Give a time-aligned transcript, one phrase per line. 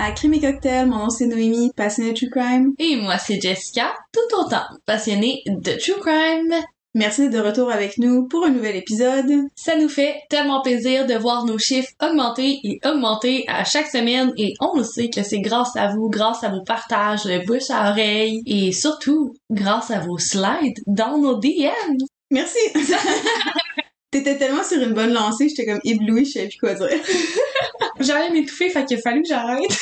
[0.00, 0.86] à Crime et Cocktail.
[0.86, 2.72] Mon nom c'est Noémie, passionnée de True Crime.
[2.78, 6.54] Et moi, c'est Jessica, tout autant passionnée de True Crime.
[6.94, 9.30] Merci de retour avec nous pour un nouvel épisode.
[9.54, 14.32] Ça nous fait tellement plaisir de voir nos chiffres augmenter et augmenter à chaque semaine
[14.36, 17.70] et on le sait que c'est grâce à vous, grâce à vos partages de bouche
[17.70, 21.96] à oreille et surtout grâce à vos slides dans nos DM.
[22.32, 22.58] Merci!
[24.10, 26.88] T'étais tellement sur une bonne lancée, j'étais comme éblouie, je savais plus quoi dire.
[28.00, 29.70] J'allais m'étouffer, fait qu'il a fallu que j'arrête.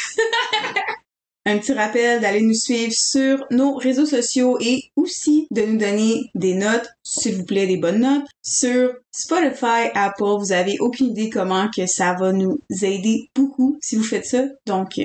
[1.47, 6.31] Un petit rappel d'aller nous suivre sur nos réseaux sociaux et aussi de nous donner
[6.35, 10.37] des notes, s'il vous plaît, des bonnes notes, sur Spotify, Apple.
[10.39, 14.45] Vous avez aucune idée comment que ça va nous aider beaucoup si vous faites ça.
[14.67, 15.05] Donc, euh,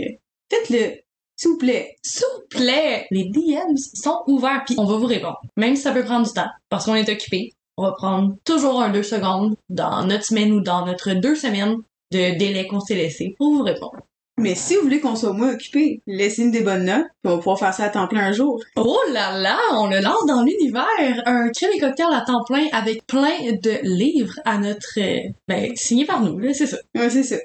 [0.52, 0.98] faites-le.
[1.38, 1.96] S'il vous plaît.
[2.04, 5.40] S'il vous plaît, les DMs sont ouverts puis on va vous répondre.
[5.56, 7.54] Même si ça peut prendre du temps parce qu'on est occupé.
[7.78, 11.78] On va prendre toujours un deux secondes dans notre semaine ou dans notre deux semaines
[12.12, 13.98] de délai qu'on s'est laissé pour vous répondre.
[14.38, 17.38] Mais si vous voulez qu'on soit moins occupé, laissez-nous des bonnes notes, puis on va
[17.38, 18.60] pouvoir faire ça à temps plein un jour.
[18.76, 20.86] Oh là là, on le lance dans l'univers!
[21.26, 25.00] Un crème et cocktail à temps plein avec plein de livres à notre...
[25.00, 26.78] euh, ben, signé par nous, là, c'est ça.
[26.96, 27.38] Ouais, c'est ça.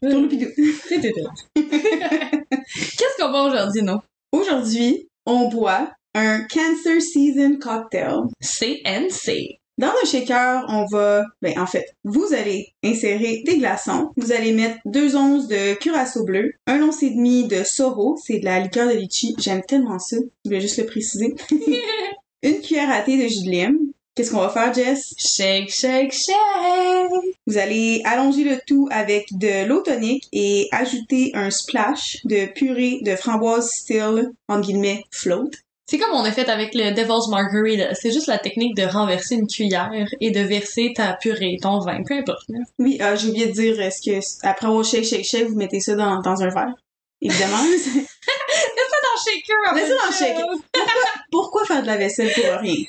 [0.00, 0.46] Tourloupidou.
[0.88, 1.28] C'était tout.
[1.60, 4.00] Qu'est-ce qu'on va aujourd'hui, non?
[4.30, 8.22] Aujourd'hui, on boit un Cancer Season Cocktail.
[8.40, 9.60] CNC.
[9.76, 14.10] Dans un shaker, on va, ben en fait, vous allez insérer des glaçons.
[14.16, 18.38] Vous allez mettre deux onces de curaçao bleu, un once et demi de Soro, c'est
[18.38, 19.34] de la liqueur de litchi.
[19.38, 20.16] J'aime tellement ça.
[20.16, 21.34] Je voulais juste le préciser.
[22.42, 23.78] Une cuillère à thé de jus de lime.
[24.14, 25.12] Qu'est-ce qu'on va faire, Jess?
[25.18, 27.12] Shake, shake, shake!
[27.46, 33.00] Vous allez allonger le tout avec de l'eau tonique et ajouter un splash de purée
[33.02, 35.50] de framboise style, entre guillemets, float.
[35.88, 37.94] C'est comme on a fait avec le Devil's Margarita.
[37.94, 42.02] C'est juste la technique de renverser une cuillère et de verser ta purée, ton vin,
[42.04, 42.42] peu importe.
[42.48, 42.58] là.
[42.80, 45.78] Oui, euh, j'ai oublié de dire, est-ce que après avoir shake, shake, shake, vous mettez
[45.78, 46.74] ça dans, dans un verre?
[47.20, 47.58] Évidemment.
[47.58, 47.64] dans
[49.24, 50.46] shaker, Mets ça dans le shaker.
[50.72, 52.84] pourquoi, pourquoi faire de la vaisselle pour rien?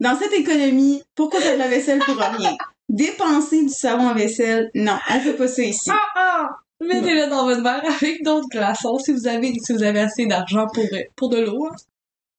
[0.00, 2.56] Dans cette économie, pourquoi faire de la vaisselle pour rien?
[2.88, 5.90] Dépenser du savon à vaisselle, non, on fait pas ça ici.
[5.90, 6.48] Ah ah!
[6.80, 10.66] Mettez-le dans votre verre avec d'autres glaçons si vous avez, si vous avez assez d'argent
[10.74, 11.68] pour, pour de l'eau.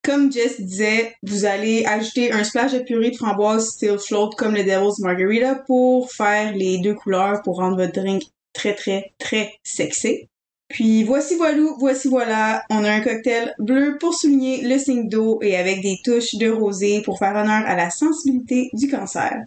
[0.04, 4.54] Comme Jess disait, vous allez ajouter un splash de purée de framboise style float comme
[4.54, 9.54] le Devil's Margarita pour faire les deux couleurs pour rendre votre drink très très très
[9.64, 10.28] sexy.
[10.68, 15.40] Puis voici voilou, voici voilà, on a un cocktail bleu pour souligner le signe d'eau
[15.42, 19.44] et avec des touches de rosé pour faire honneur à la sensibilité du cancer.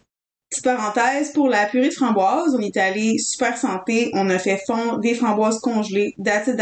[0.48, 4.62] Petite parenthèse, pour la purée de framboise, on est allé super santé, on a fait
[4.66, 6.56] fondre des framboises congelées, that's it,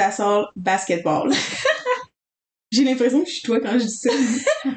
[0.57, 1.31] basketball.
[2.75, 4.11] J'ai l'impression que je suis toi quand je dis ça.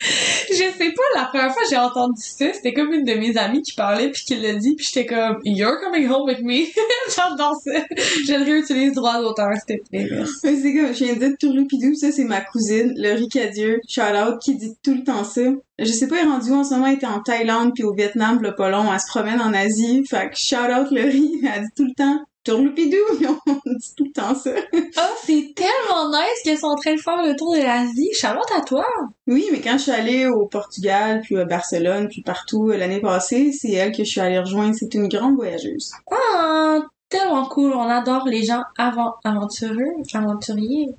[0.00, 3.38] Je sais pas, la première fois que j'ai entendu ça, c'était comme une de mes
[3.38, 6.66] amies qui parlait puis qui l'a dit puis j'étais comme You're coming home with me.
[7.16, 7.80] J'adore ça.
[8.26, 10.08] Je le réutilise droit d'auteur, s'il te plaît.
[10.42, 14.38] c'est comme, je viens de dire Tourloupidou, ça c'est ma cousine, le Ricadieu, shout out,
[14.42, 15.42] qui dit tout le temps ça.
[15.78, 17.84] Je sais pas, elle est rendue où en ce moment, elle était en Thaïlande puis
[17.84, 21.02] au Vietnam, le pas long, elle se promène en Asie, fait que shout out le
[21.02, 22.96] riz, elle dit tout le temps Tourloupidou,
[23.46, 24.50] on dit tout le temps ça.
[24.74, 28.10] Oh, c'est tellement nice qu'ils sont en train de faire le tour de l'Asie.
[28.12, 28.84] Charlotte à toi.
[29.26, 33.00] Oui, mais quand je suis allée au Portugal, puis à Barcelone, puis partout euh, l'année
[33.00, 35.92] passée, c'est elle que je suis allée rejoindre, c'est une grande voyageuse.
[36.10, 37.72] Ah, tellement cool.
[37.72, 40.90] On adore les gens avant aventureux, aventuriers.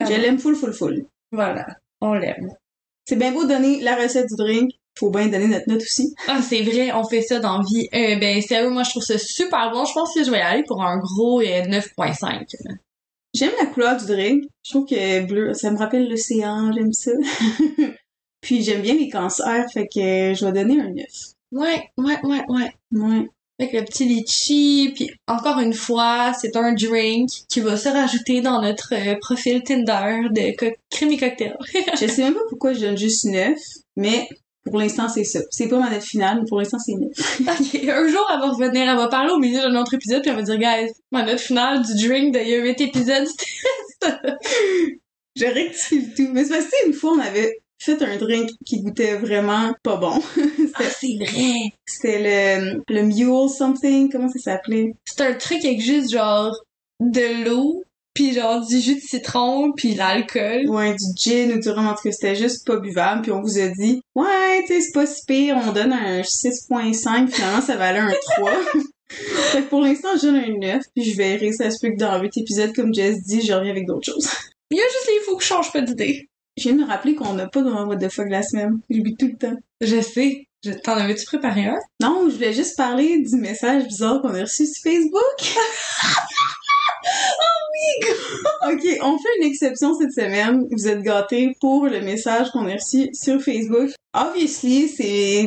[0.00, 1.04] Je l'aime full full full.
[1.32, 1.66] Voilà,
[2.00, 2.50] on l'aime.
[3.04, 6.14] C'est bien beau donner la recette du drink, faut bien donner notre note aussi.
[6.28, 7.88] Ah, c'est vrai, on fait ça dans la vie.
[7.94, 9.84] Euh, ben, sérieux, moi, je trouve ça super bon.
[9.84, 12.44] Je pense que je vais y aller pour un gros euh, 9.5.
[13.34, 14.44] J'aime la couleur du drink.
[14.64, 17.12] Je trouve que bleu, ça me rappelle l'océan, j'aime ça.
[18.42, 21.06] Puis j'aime bien les cancers, fait que je vais donner un 9.
[21.52, 22.72] Ouais, ouais, ouais, ouais.
[22.92, 23.28] Ouais.
[23.58, 28.40] Avec le petit litchi, puis encore une fois, c'est un drink qui va se rajouter
[28.40, 31.56] dans notre euh, profil Tinder de co crème et cocktail.
[32.00, 33.56] Je sais même pas pourquoi je donne juste 9,
[33.96, 34.28] mais
[34.64, 35.40] pour l'instant c'est ça.
[35.50, 37.10] C'est pas ma note finale, mais pour l'instant c'est 9.
[37.40, 40.30] ok, un jour, elle va revenir, elle va parler au milieu d'un autre épisode, puis
[40.30, 44.32] elle va dire, guys, ma note finale du drink d'il y a 8 épisodes, c'était.
[45.34, 46.28] Je rectifie tout.
[46.32, 49.96] Mais c'est parce que une fois on avait fait un drink qui goûtait vraiment pas
[49.96, 50.20] bon.
[50.74, 51.70] Ah, c'est vrai!
[51.84, 54.94] C'était le, le mule something, comment ça s'appelait?
[55.04, 56.50] C'est un truc avec juste, genre,
[56.98, 60.68] de l'eau, puis genre du jus de citron, puis l'alcool.
[60.68, 63.40] Ouais, du gin ou du rhum, en tout cas, c'était juste pas buvable, puis on
[63.40, 67.60] vous a dit, ouais, tu sais, c'est pas si pire, on donne un 6.5, finalement,
[67.60, 68.50] ça valait un 3.
[69.08, 71.98] fait que pour l'instant, je donne un 9, puis je verrai, ça se peut que
[71.98, 74.28] dans 8 épisodes, comme Jess dit, je reviens avec d'autres choses.
[74.70, 76.28] Il y a juste les faux que je change pas d'idée.
[76.58, 78.78] Je viens de me rappeler qu'on n'a pas de What the fuck la semaine.
[78.90, 79.56] J'oublie tout le temps.
[79.80, 80.44] Je sais.
[80.64, 81.78] Je- T'en avais-tu préparé un?
[82.00, 85.56] Non, je voulais juste parler du message bizarre qu'on a reçu sur Facebook.
[87.04, 87.61] Oh
[88.68, 90.66] Ok, on fait une exception cette semaine.
[90.70, 93.90] Vous êtes gâtés pour le message qu'on a reçu sur Facebook.
[94.14, 95.46] Obviously, c'est...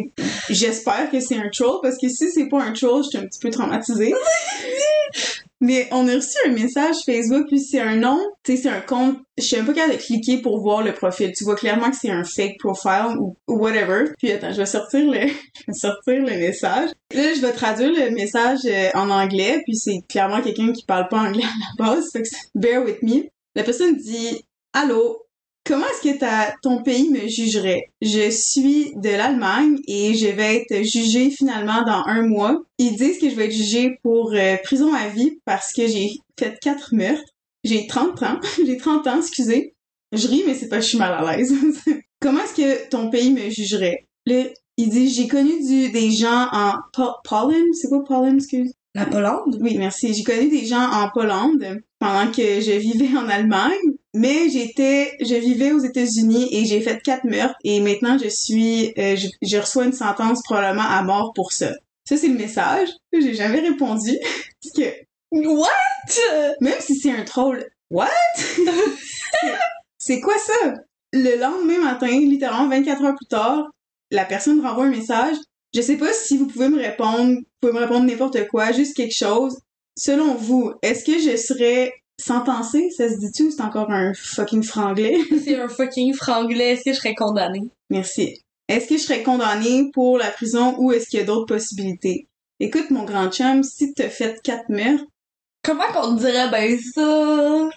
[0.50, 3.26] J'espère que c'est un troll, parce que si c'est pas un troll, je suis un
[3.26, 4.14] petit peu traumatisée.
[5.62, 8.82] Mais on a reçu un message Facebook, puis c'est un nom, tu sais, c'est un
[8.82, 9.18] compte.
[9.38, 11.32] Je suis un peu capable de cliquer pour voir le profil.
[11.36, 14.12] Tu vois clairement que c'est un fake profile ou, whatever.
[14.18, 16.90] Puis attends, je vais sortir le, je vais sortir le message.
[17.14, 21.08] Là, je vais traduire le message euh, en anglais, puis c'est clairement quelqu'un qui parle
[21.08, 22.12] pas anglais à la base.
[22.12, 23.24] Fait que bear with me.
[23.56, 25.25] La personne dit Allô,
[25.66, 27.92] comment est-ce que ta, ton pays me jugerait?
[28.02, 32.62] Je suis de l'Allemagne et je vais être jugée finalement dans un mois.
[32.78, 36.10] Ils disent que je vais être jugée pour euh, prison à vie parce que j'ai
[36.40, 37.24] fait quatre meurtres.
[37.64, 38.40] J'ai 30 ans.
[38.66, 39.74] j'ai 30 ans, excusez.
[40.12, 41.54] Je ris, mais c'est pas que je suis mal à l'aise.
[42.22, 44.08] comment est-ce que ton pays me jugerait?
[44.28, 44.44] Là,
[44.78, 48.74] il dit, j'ai connu du, des gens en Po- Poland, c'est quoi Poland, excuse?
[48.94, 49.58] La Pologne?
[49.62, 50.14] Oui, merci.
[50.14, 53.74] J'ai connu des gens en Pologne pendant que je vivais en Allemagne,
[54.16, 58.94] mais j'étais, je vivais aux États-Unis et j'ai fait quatre meurtres et maintenant je suis,
[58.98, 61.72] euh, je, je reçois une sentence probablement à mort pour ça.
[62.08, 62.90] Ça c'est le message.
[63.14, 64.18] J'ai jamais répondu
[64.64, 65.70] parce que What?
[66.62, 68.08] même si c'est un troll, what?
[69.98, 70.74] c'est quoi ça?
[71.12, 73.68] Le lendemain matin, littéralement 24 heures plus tard,
[74.12, 75.36] la personne renvoie un message.
[75.74, 78.96] Je sais pas si vous pouvez me répondre, vous pouvez me répondre n'importe quoi, juste
[78.96, 79.58] quelque chose.
[79.98, 82.90] Selon vous, est-ce que je serais sentencée?
[82.96, 85.18] Ça se dit-tu c'est encore un fucking franglais?
[85.44, 86.72] C'est un fucking franglais.
[86.74, 87.64] Est-ce que je serais condamnée?
[87.90, 88.42] Merci.
[88.68, 92.28] Est-ce que je serais condamnée pour la prison ou est-ce qu'il y a d'autres possibilités?
[92.60, 95.04] Écoute, mon grand chum, si t'as fait quatre meurtres,
[95.64, 97.70] Comment qu'on te dirait ben ça?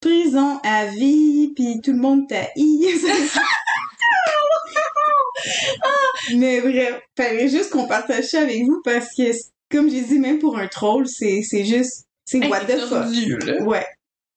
[0.00, 2.50] prison à vie, puis tout le monde t'haït.
[6.36, 9.32] Mais bref, fallait juste qu'on partage ça avec vous parce que,
[9.70, 13.46] comme j'ai dit, même pour un troll, c'est juste, c'est what the fuck.
[13.46, 13.62] Là.
[13.64, 13.86] Ouais.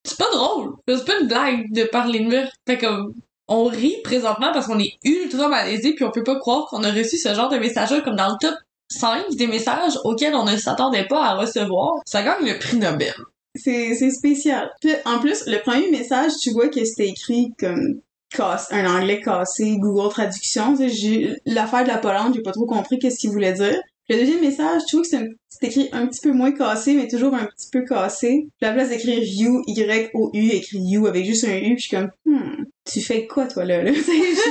[0.04, 0.74] C'est pas drôle.
[0.88, 2.52] C'est pas une blague de parler de meurtre.
[2.66, 3.14] Fait comme,
[3.48, 6.90] on rit présentement parce qu'on est ultra malaisé puis on peut pas croire qu'on a
[6.92, 8.54] reçu ce genre de message-là comme dans le top
[8.90, 11.94] 5 des messages auxquels on ne s'attendait pas à recevoir.
[12.06, 13.14] Ça gagne le prix Nobel.
[13.54, 14.70] C'est, c'est spécial.
[14.80, 18.00] Puis, en plus, le premier message, tu vois que c'était écrit comme
[18.34, 20.76] casse, un anglais cassé, Google Traduction.
[20.86, 23.78] J'ai- L'affaire de la Pologne, j'ai pas trop compris qu'est-ce qu'il voulait dire.
[24.10, 27.34] Le deuxième message, je trouve que c'est, écrit un petit peu moins cassé, mais toujours
[27.34, 28.46] un petit peu cassé.
[28.58, 31.88] Puis à la place d'écrire you, Y-O-U, écrit you avec juste un U, puis je
[31.88, 33.82] suis comme, hmm, tu fais quoi toi là?
[33.82, 33.90] là?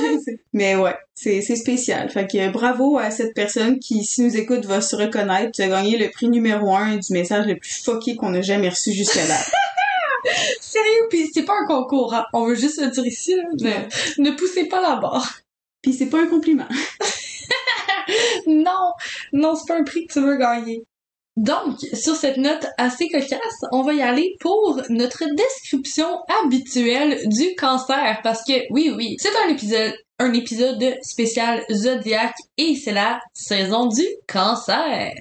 [0.52, 2.08] mais ouais, c'est, c'est spécial.
[2.08, 5.50] Fait que bravo à cette personne qui, si nous écoute, va se reconnaître.
[5.50, 8.68] Tu as gagné le prix numéro un du message le plus fucké qu'on a jamais
[8.68, 9.38] reçu jusqu'à là.
[10.60, 12.24] Sérieux, pis c'est pas un concours, hein.
[12.32, 13.42] On veut juste le dire ici, là.
[14.18, 15.40] Ne, ne poussez pas la barre.
[15.82, 16.68] Puis c'est pas un compliment.
[18.46, 18.92] Non,
[19.32, 20.84] non, c'est pas un prix que tu veux gagner.
[21.36, 27.54] Donc, sur cette note assez cocasse, on va y aller pour notre description habituelle du
[27.56, 28.18] cancer.
[28.24, 33.86] Parce que, oui, oui, c'est un épisode, un épisode spécial Zodiac et c'est la saison
[33.86, 35.12] du cancer.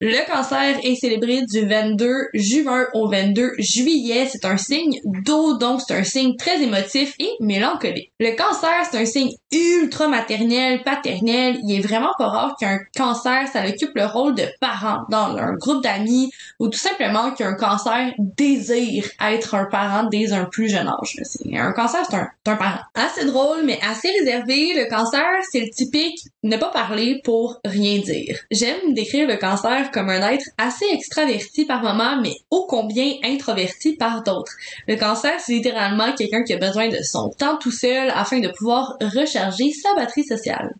[0.00, 4.28] Le cancer est célébré du 22 juin au 22 juillet.
[4.30, 8.12] C'est un signe d'eau, donc c'est un signe très émotif et mélancolique.
[8.20, 11.58] Le cancer, c'est un signe ultra maternel, paternel.
[11.64, 15.54] Il est vraiment pas rare qu'un cancer, ça occupe le rôle de parent dans un
[15.54, 20.86] groupe d'amis ou tout simplement qu'un cancer désire être un parent dès un plus jeune
[20.86, 21.16] âge.
[21.52, 22.82] Un cancer, c'est un, un parent.
[22.94, 24.74] Assez drôle, mais assez réservé.
[24.76, 28.38] Le cancer, c'est le typique ne pas parler pour rien dire.
[28.52, 33.96] J'aime décrire le cancer comme un être assez extraverti par moment, mais ô combien introverti
[33.96, 34.52] par d'autres.
[34.86, 38.48] Le cancer, c'est littéralement quelqu'un qui a besoin de son temps tout seul afin de
[38.48, 40.74] pouvoir recharger sa batterie sociale.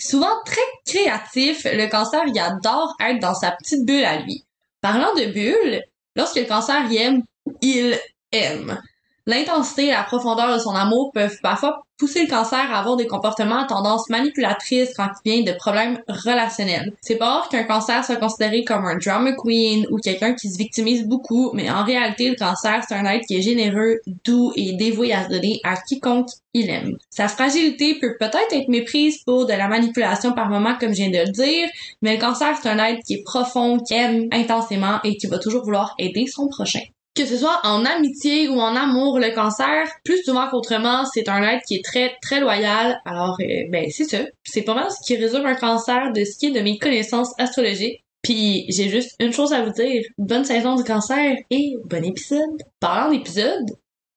[0.00, 4.44] Souvent très créatif, le cancer, il adore être dans sa petite bulle à lui.
[4.80, 5.82] Parlant de bulle,
[6.16, 7.22] lorsque le cancer y aime,
[7.60, 7.98] il
[8.32, 8.80] aime.
[9.26, 13.06] L'intensité et la profondeur de son amour peuvent parfois pousser le cancer à avoir des
[13.06, 16.94] comportements à tendance manipulatrice quand il vient de problèmes relationnels.
[17.02, 20.56] C'est pas rare qu'un cancer soit considéré comme un drama queen ou quelqu'un qui se
[20.56, 24.72] victimise beaucoup, mais en réalité, le cancer, c'est un être qui est généreux, doux et
[24.72, 26.96] dévoué à se donner à quiconque il aime.
[27.10, 31.10] Sa fragilité peut peut-être être méprise pour de la manipulation par moment, comme je viens
[31.10, 31.68] de le dire,
[32.00, 35.38] mais le cancer, c'est un être qui est profond, qui aime intensément et qui va
[35.38, 36.80] toujours vouloir aider son prochain.
[37.14, 41.42] Que ce soit en amitié ou en amour, le cancer, plus souvent qu'autrement, c'est un
[41.42, 43.00] être qui est très, très loyal.
[43.04, 44.18] Alors, euh, ben, c'est ça.
[44.44, 47.32] C'est pas mal ce qui résume un cancer de ce qui est de mes connaissances
[47.38, 48.04] astrologiques.
[48.22, 50.02] Puis, j'ai juste une chose à vous dire.
[50.18, 52.62] Bonne saison du cancer et bon épisode.
[52.78, 53.66] Parlant d'épisode,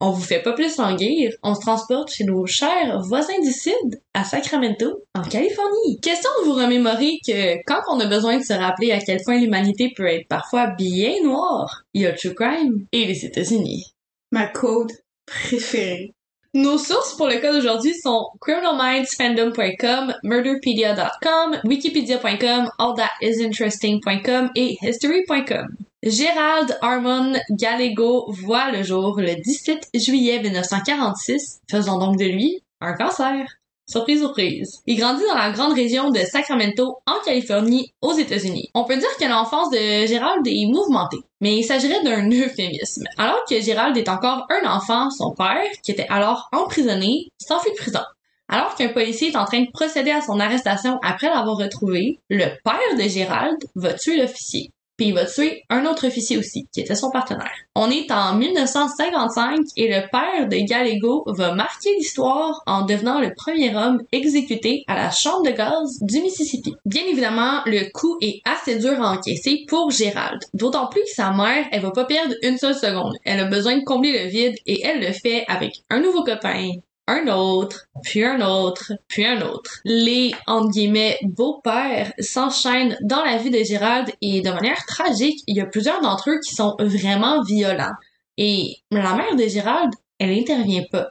[0.05, 4.01] On vous fait pas plus languir, on se transporte chez nos chers voisins du Sud,
[4.13, 5.97] à Sacramento, en Californie.
[6.01, 9.39] Question de vous remémorer que quand on a besoin de se rappeler à quel point
[9.39, 13.93] l'humanité peut être parfois bien noire, il y a true crime et les États-Unis.
[14.33, 14.91] Ma code
[15.25, 16.13] préférée.
[16.55, 25.75] Nos sources pour le cas d'aujourd'hui sont criminalmindsfandom.com, murderpedia.com, wikipedia.com, allthatisinteresting.com et history.com.
[26.03, 32.93] Gérald Armand Gallego voit le jour le 17 juillet 1946, faisant donc de lui un
[32.93, 33.47] cancer.
[33.89, 34.81] Surprise, surprise.
[34.85, 38.69] Il grandit dans la grande région de Sacramento, en Californie, aux États-Unis.
[38.75, 43.03] On peut dire que l'enfance de Gérald est mouvementée, mais il s'agirait d'un euphémisme.
[43.17, 47.75] Alors que Gérald est encore un enfant, son père, qui était alors emprisonné, s'enfuit de
[47.75, 47.99] prison.
[48.47, 52.45] Alors qu'un policier est en train de procéder à son arrestation après l'avoir retrouvé, le
[52.63, 56.81] père de Gérald va tuer l'officier puis il va tuer un autre officier aussi, qui
[56.81, 57.51] était son partenaire.
[57.75, 63.33] On est en 1955 et le père de Gallego va marquer l'histoire en devenant le
[63.35, 66.75] premier homme exécuté à la chambre de gaz du Mississippi.
[66.85, 70.41] Bien évidemment, le coup est assez dur à encaisser pour Gérald.
[70.53, 73.15] D'autant plus que sa mère, elle va pas perdre une seule seconde.
[73.25, 76.69] Elle a besoin de combler le vide et elle le fait avec un nouveau copain,
[77.07, 79.79] un autre, puis un autre, puis un autre.
[79.83, 85.57] Les, entre guillemets, beaux-pères s'enchaînent dans la vie de Gérald et de manière tragique, il
[85.57, 87.95] y a plusieurs d'entre eux qui sont vraiment violents.
[88.37, 91.07] Et la mère de Gérald, elle intervient pas.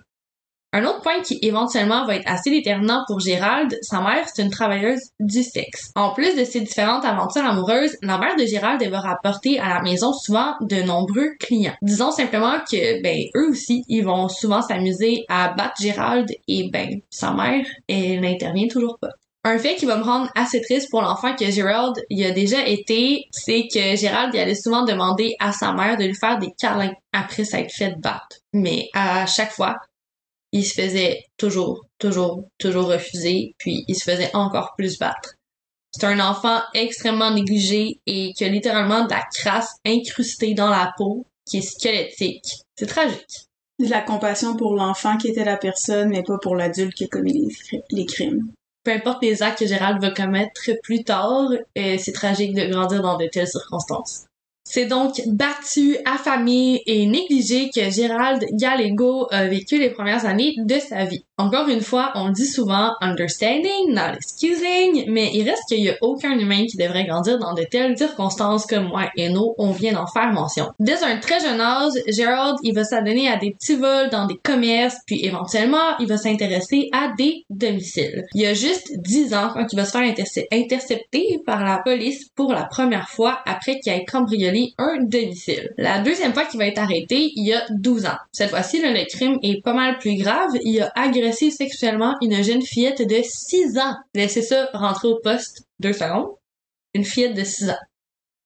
[0.74, 4.50] Un autre point qui éventuellement va être assez déterminant pour Gérald, sa mère, c'est une
[4.50, 5.90] travailleuse du sexe.
[5.96, 9.82] En plus de ces différentes aventures amoureuses, la mère de Gérald va rapporter à la
[9.82, 11.74] maison souvent de nombreux clients.
[11.82, 17.00] Disons simplement que, ben, eux aussi, ils vont souvent s'amuser à battre Gérald et, ben,
[17.10, 19.10] sa mère, elle n'intervient toujours pas.
[19.44, 22.64] Un fait qui va me rendre assez triste pour l'enfant que Gérald y a déjà
[22.64, 26.52] été, c'est que Gérald y allait souvent demander à sa mère de lui faire des
[26.58, 28.38] câlins après s'être fait battre.
[28.52, 29.74] Mais à chaque fois,
[30.52, 35.34] il se faisait toujours, toujours, toujours refuser, puis il se faisait encore plus battre.
[35.92, 40.92] C'est un enfant extrêmement négligé et qui a littéralement de la crasse incrustée dans la
[40.96, 42.64] peau, qui est squelettique.
[42.76, 43.48] C'est tragique.
[43.78, 47.08] De la compassion pour l'enfant qui était la personne, mais pas pour l'adulte qui a
[47.08, 47.50] commis
[47.90, 48.52] les, crimes.
[48.84, 53.02] Peu importe les actes que Gérald va commettre plus tard, euh, c'est tragique de grandir
[53.02, 54.26] dans de telles circonstances.
[54.64, 60.78] C'est donc battu, affamé et négligé que Gérald Gallego a vécu les premières années de
[60.78, 61.24] sa vie.
[61.42, 65.96] Encore une fois, on dit souvent understanding, not excusing, mais il reste qu'il y a
[66.00, 69.92] aucun humain qui devrait grandir dans de telles circonstances comme moi et nous, on vient
[69.92, 70.68] d'en faire mention.
[70.78, 74.36] Dès un très jeune âge, Gerald, il va s'adonner à des petits vols dans des
[74.36, 78.22] commerces, puis éventuellement, il va s'intéresser à des domiciles.
[78.34, 80.14] Il y a juste 10 ans quand il va se faire
[80.52, 85.70] intercepter par la police pour la première fois après qu'il ait cambriolé un domicile.
[85.76, 88.18] La deuxième fois qu'il va être arrêté, il y a 12 ans.
[88.30, 90.50] Cette fois-ci, le crime est pas mal plus grave.
[90.62, 93.94] Il a agressé sexuellement une jeune fillette de 6 ans.
[94.14, 96.28] Laissez ça rentrer au poste deux secondes.
[96.94, 97.78] Une fillette de 6 ans.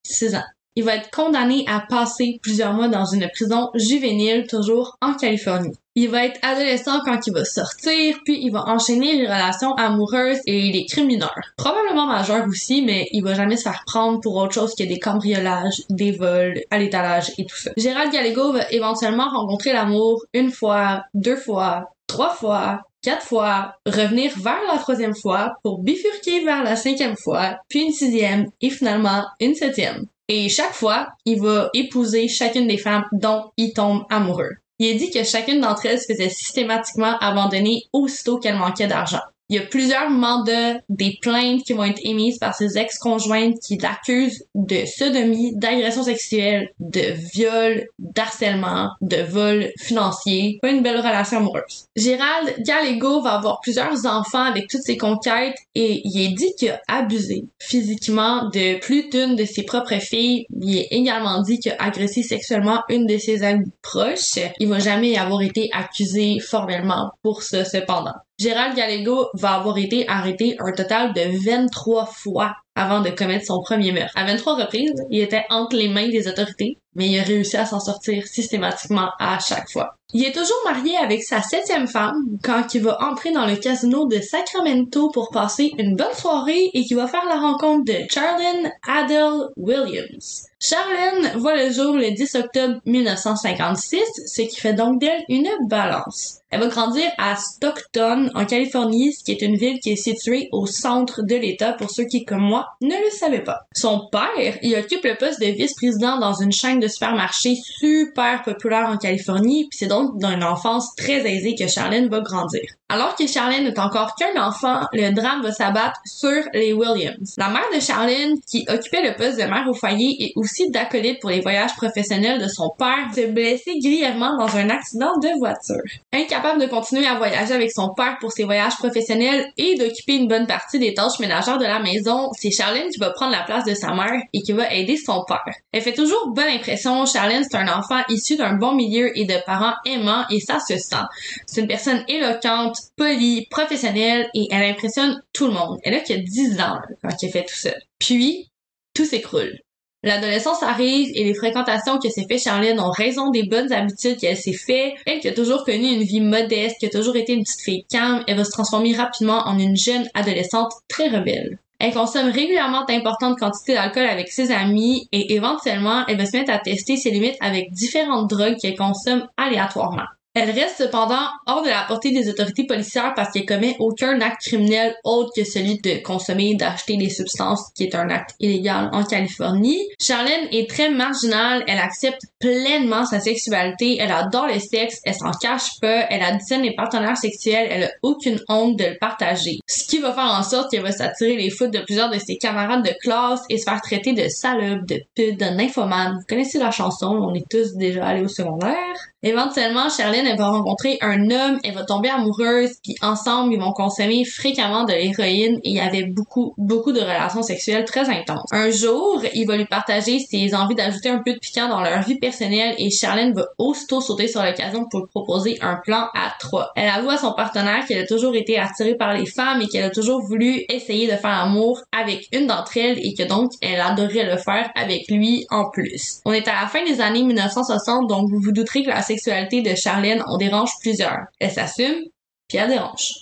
[0.05, 0.45] 6 ans.
[0.78, 5.73] Il va être condamné à passer plusieurs mois dans une prison juvénile, toujours en Californie.
[5.95, 10.40] Il va être adolescent quand il va sortir, puis il va enchaîner les relations amoureuses
[10.45, 11.55] et les crimes mineurs.
[11.57, 14.99] Probablement majeurs aussi, mais il va jamais se faire prendre pour autre chose que des
[14.99, 17.71] cambriolages, des vols, à l'étalage et tout ça.
[17.78, 24.33] Gérald Gallego va éventuellement rencontrer l'amour une fois, deux fois, trois fois, quatre fois, revenir
[24.39, 29.25] vers la troisième fois pour bifurquer vers la cinquième fois, puis une sixième et finalement
[29.41, 30.07] une septième.
[30.29, 34.57] Et chaque fois, il va épouser chacune des femmes dont il tombe amoureux.
[34.79, 39.23] Il est dit que chacune d'entre elles se faisait systématiquement abandonner aussitôt qu'elle manquait d'argent.
[39.49, 43.79] Il y a plusieurs mandats, des plaintes qui vont être émises par ses ex-conjointes qui
[43.79, 50.59] l'accusent de sodomie, d'agression sexuelle, de viol, d'harcèlement, de vol financier.
[50.62, 51.87] Pas une belle relation amoureuse.
[51.95, 56.71] Gérald Gallego va avoir plusieurs enfants avec toutes ses conquêtes et il est dit qu'il
[56.71, 60.47] a abusé physiquement de plus d'une de ses propres filles.
[60.61, 64.41] Il est également dit qu'il a agressé sexuellement une de ses amies proches.
[64.59, 68.15] Il va jamais avoir été accusé formellement pour ça cependant.
[68.38, 73.61] Gérald Gallego va avoir été arrêté un total de 23 fois avant de commettre son
[73.61, 74.12] premier meurtre.
[74.14, 77.66] À 23 reprises, il était entre les mains des autorités, mais il a réussi à
[77.66, 79.97] s'en sortir systématiquement à chaque fois.
[80.12, 84.06] Il est toujours marié avec sa septième femme quand il va entrer dans le casino
[84.06, 88.71] de Sacramento pour passer une bonne soirée et qui va faire la rencontre de Charlene
[88.87, 90.47] Adele Williams.
[90.61, 96.38] Charlene voit le jour le 10 octobre 1956, ce qui fait donc d'elle une balance.
[96.50, 100.49] Elle va grandir à Stockton, en Californie, ce qui est une ville qui est située
[100.52, 103.61] au centre de l'État pour ceux qui, comme moi, ne le savait pas.
[103.75, 108.89] Son père, il occupe le poste de vice-président dans une chaîne de supermarchés super populaire
[108.89, 112.63] en Californie, puis c'est donc dans une enfance très aisée que Charlene va grandir.
[112.88, 117.35] Alors que Charlene n'est encore qu'un enfant, le drame va s'abattre sur les Williams.
[117.37, 121.19] La mère de Charlene, qui occupait le poste de mère au foyer et aussi d'acolyte
[121.21, 125.83] pour les voyages professionnels de son père, s'est blessée grièvement dans un accident de voiture.
[126.12, 130.28] Incapable de continuer à voyager avec son père pour ses voyages professionnels et d'occuper une
[130.28, 133.64] bonne partie des tâches ménagères de la maison, c'est Charlene qui va prendre la place
[133.64, 135.43] de sa mère et qui va aider son père.
[135.73, 137.05] Elle fait toujours bonne impression.
[137.05, 140.76] Charlene, c'est un enfant issu d'un bon milieu et de parents aimants et ça se
[140.78, 141.05] sent.
[141.47, 145.78] C'est une personne éloquente, polie, professionnelle et elle impressionne tout le monde.
[145.85, 147.73] Elle a que 10 ans quand elle fait tout ça.
[147.99, 148.50] Puis,
[148.95, 149.59] tout s'écroule.
[150.02, 154.37] L'adolescence arrive et les fréquentations que s'est fait Charlene ont raison des bonnes habitudes qu'elle
[154.37, 154.95] s'est fait.
[155.04, 157.85] Elle qui a toujours connu une vie modeste, qui a toujours été une petite fille
[157.90, 161.59] calme, elle va se transformer rapidement en une jeune adolescente très rebelle.
[161.78, 166.52] Elle consomme régulièrement d'importantes quantités d'alcool avec ses amis et éventuellement, elle va se mettre
[166.52, 170.06] à tester ses limites avec différentes drogues qu'elle consomme aléatoirement.
[170.38, 174.43] Elle reste cependant hors de la portée des autorités policières parce qu'elle commet aucun acte
[174.43, 179.02] criminel autre que celui de consommer, d'acheter des substances, qui est un acte illégal en
[179.02, 179.81] Californie.
[179.99, 185.31] Charlène est très marginale, elle accepte pleinement sa sexualité, elle adore le sexe, elle s'en
[185.31, 189.59] cache pas, elle additionne les partenaires sexuels, elle a aucune honte de le partager.
[189.66, 192.37] Ce qui va faire en sorte qu'elle va s'attirer les foudres de plusieurs de ses
[192.37, 196.12] camarades de classe et se faire traiter de salope, de pute, de nymphomane.
[196.12, 198.76] Vous connaissez la chanson, on est tous déjà allés au secondaire.
[199.23, 203.73] Éventuellement, Charlène elle va rencontrer un homme, elle va tomber amoureuse, puis ensemble, ils vont
[203.73, 208.49] consommer fréquemment de l'héroïne et il y avait beaucoup, beaucoup de relations sexuelles très intenses.
[208.52, 212.02] Un jour, il va lui partager ses envies d'ajouter un peu de piquant dans leur
[212.02, 216.71] vie personnelle et Charlène va aussitôt sauter sur l'occasion pour proposer un plan à trois.
[216.76, 219.85] Elle avoue à son partenaire qu'elle a toujours été attirée par les femmes et qu'elle
[219.85, 223.80] a toujours voulu essayer de faire l'amour avec une d'entre elles et que donc elle
[223.80, 226.21] adorerait le faire avec lui en plus.
[226.25, 229.62] On est à la fin des années 1960 donc vous vous douterez que la sexualité
[229.62, 231.26] de Charlène on dérange plusieurs.
[231.41, 232.02] Elle s'assume,
[232.49, 233.13] puis elle dérange.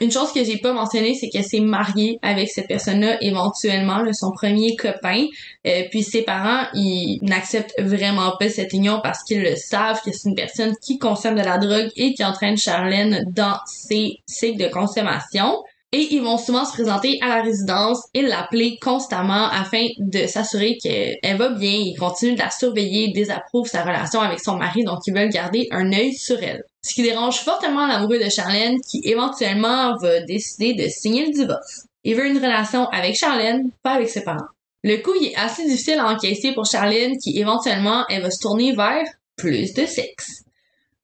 [0.00, 4.30] une chose que j'ai pas mentionnée, c'est qu'elle s'est mariée avec cette personne-là éventuellement, son
[4.32, 5.26] premier copain.
[5.66, 10.12] Euh, puis ses parents, ils n'acceptent vraiment pas cette union parce qu'ils le savent que
[10.12, 14.62] c'est une personne qui consomme de la drogue et qui entraîne Charlène dans ses cycles
[14.62, 15.56] de consommation
[15.92, 20.78] et ils vont souvent se présenter à la résidence et l'appeler constamment afin de s'assurer
[20.82, 21.70] qu'elle va bien.
[21.70, 25.68] Ils continuent de la surveiller, désapprouvent sa relation avec son mari, donc ils veulent garder
[25.70, 26.64] un œil sur elle.
[26.82, 31.86] Ce qui dérange fortement l'amoureux de Charlène qui éventuellement va décider de signer le divorce.
[32.04, 34.48] Il veut une relation avec Charlène, pas avec ses parents.
[34.82, 38.40] Le coup il est assez difficile à encaisser pour Charlène qui éventuellement elle va se
[38.40, 39.04] tourner vers
[39.36, 40.42] plus de sexe.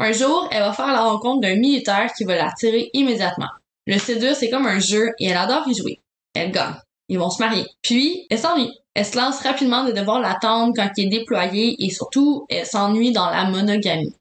[0.01, 3.48] Un jour, elle va faire la rencontre d'un militaire qui va l'attirer immédiatement.
[3.88, 6.01] Le séduire, c'est comme un jeu et elle adore y jouer.
[6.35, 6.74] Elle gagne.
[7.09, 7.64] Ils vont se marier.
[7.81, 8.70] Puis, elle s'ennuie.
[8.92, 13.12] Elle se lance rapidement de devoir l'attendre quand il est déployé et surtout, elle s'ennuie
[13.12, 14.14] dans la monogamie.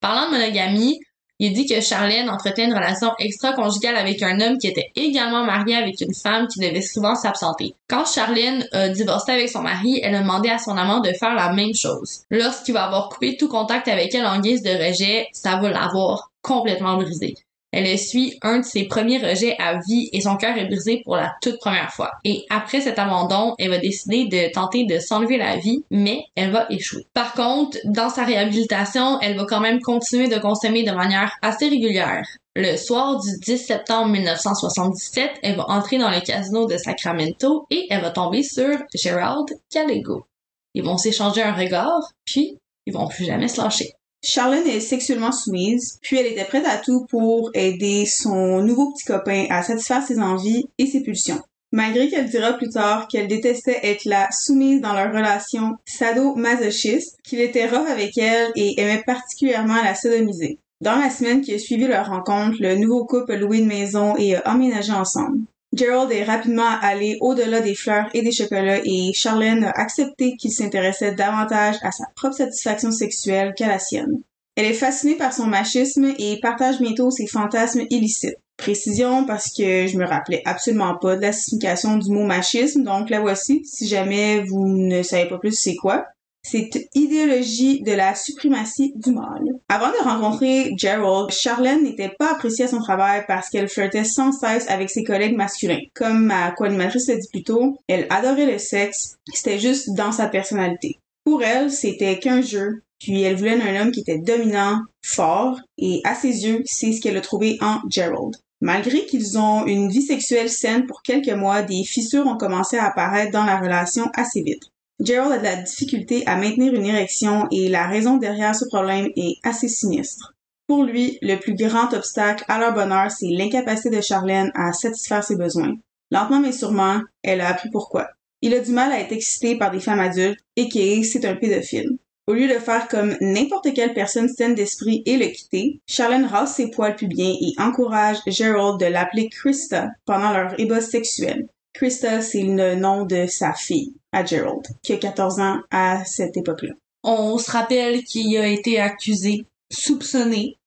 [0.00, 1.00] Parlant de monogamie,
[1.38, 5.74] il dit que Charlène entretenait une relation extra-conjugale avec un homme qui était également marié
[5.74, 7.74] avec une femme qui devait souvent s'absenter.
[7.88, 11.34] Quand Charlène a divorcé avec son mari, elle a demandé à son amant de faire
[11.34, 12.24] la même chose.
[12.30, 16.30] Lorsqu'il va avoir coupé tout contact avec elle en guise de rejet, ça va l'avoir
[16.42, 17.34] complètement brisé.
[17.72, 21.16] Elle essuie un de ses premiers rejets à vie et son cœur est brisé pour
[21.16, 22.10] la toute première fois.
[22.24, 26.50] Et après cet abandon, elle va décider de tenter de s'enlever la vie, mais elle
[26.50, 27.06] va échouer.
[27.14, 31.68] Par contre, dans sa réhabilitation, elle va quand même continuer de consommer de manière assez
[31.68, 32.26] régulière.
[32.54, 37.86] Le soir du 10 septembre 1977, elle va entrer dans le casino de Sacramento et
[37.88, 40.26] elle va tomber sur Gerald Gallego.
[40.74, 43.94] Ils vont s'échanger un regard, puis ils vont plus jamais se lâcher.
[44.24, 49.04] Charlène est sexuellement soumise, puis elle était prête à tout pour aider son nouveau petit
[49.04, 51.42] copain à satisfaire ses envies et ses pulsions.
[51.72, 57.40] Malgré qu'elle dira plus tard qu'elle détestait être la soumise dans leur relation sado-masochiste, qu'il
[57.40, 60.58] était rough avec elle et aimait particulièrement la sodomiser.
[60.82, 64.14] Dans la semaine qui a suivi leur rencontre, le nouveau couple a loué une maison
[64.16, 65.38] et a emménagé ensemble.
[65.74, 70.52] Gerald est rapidement allé au-delà des fleurs et des chocolats et Charlène a accepté qu'il
[70.52, 74.22] s'intéressait davantage à sa propre satisfaction sexuelle qu'à la sienne.
[74.54, 78.36] Elle est fascinée par son machisme et partage bientôt ses fantasmes illicites.
[78.58, 83.08] Précision parce que je me rappelais absolument pas de la signification du mot machisme, donc
[83.08, 86.06] la voici si jamais vous ne savez pas plus c'est quoi?
[86.42, 89.44] Cette idéologie de la suprématie du mâle.
[89.68, 94.32] Avant de rencontrer Gerald, Charlène n'était pas appréciée à son travail parce qu'elle flirtait sans
[94.32, 95.80] cesse avec ses collègues masculins.
[95.94, 100.28] Comme ma co-animatrice l'a dit plus tôt, elle adorait le sexe, c'était juste dans sa
[100.28, 100.98] personnalité.
[101.24, 106.00] Pour elle, c'était qu'un jeu, puis elle voulait un homme qui était dominant, fort, et
[106.04, 108.36] à ses yeux, c'est ce qu'elle a trouvé en Gerald.
[108.60, 112.86] Malgré qu'ils ont une vie sexuelle saine pour quelques mois, des fissures ont commencé à
[112.86, 114.71] apparaître dans la relation assez vite.
[115.04, 119.08] Gerald a de la difficulté à maintenir une érection et la raison derrière ce problème
[119.16, 120.34] est assez sinistre.
[120.68, 125.24] Pour lui, le plus grand obstacle à leur bonheur, c'est l'incapacité de Charlène à satisfaire
[125.24, 125.74] ses besoins.
[126.12, 128.10] Lentement mais sûrement, elle a appris pourquoi.
[128.42, 131.34] Il a du mal à être excité par des femmes adultes et que c'est un
[131.34, 131.98] pédophile.
[132.28, 136.54] Au lieu de faire comme n'importe quelle personne saine d'esprit et le quitter, Charlène rase
[136.54, 141.48] ses poils pubiens et encourage Gerald de l'appeler Krista pendant leur ébat sexuel.
[141.74, 146.36] Krista, c'est le nom de sa fille, à Gerald, qui a 14 ans à cette
[146.36, 146.74] époque-là.
[147.02, 150.58] On se rappelle qu'il a été accusé, soupçonné,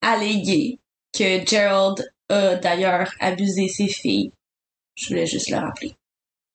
[0.00, 0.78] allégué
[1.12, 4.32] que Gerald a d'ailleurs abusé ses filles.
[4.96, 5.94] Je voulais juste le rappeler.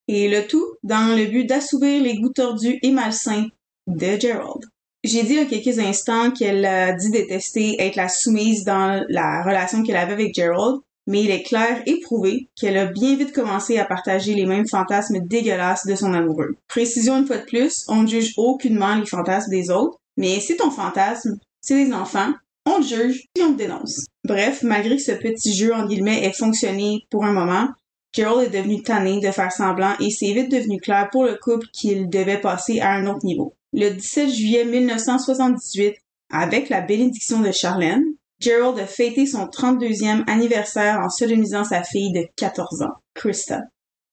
[0.07, 3.47] Et le tout dans le but d'assouvir les goûts tordus et malsains
[3.87, 4.65] de Gerald.
[5.03, 9.05] J'ai dit il y a quelques instants qu'elle a dit détester être la soumise dans
[9.09, 13.15] la relation qu'elle avait avec Gerald, mais il est clair et prouvé qu'elle a bien
[13.15, 16.55] vite commencé à partager les mêmes fantasmes dégueulasses de son amoureux.
[16.67, 20.55] Précision une fois de plus, on ne juge aucunement les fantasmes des autres, mais si
[20.55, 22.33] ton fantasme, c'est des enfants,
[22.65, 24.05] on le juge et on te dénonce.
[24.23, 27.67] Bref, malgré que ce petit jeu en guillemets ait fonctionné pour un moment,
[28.13, 31.67] Gerald est devenu tanné de faire semblant et c'est vite devenu clair pour le couple
[31.73, 33.55] qu'il devait passer à un autre niveau.
[33.73, 35.95] Le 17 juillet 1978,
[36.31, 38.03] avec la bénédiction de Charlène,
[38.43, 43.61] Gerald a fêté son 32e anniversaire en solennisant sa fille de 14 ans, Krista.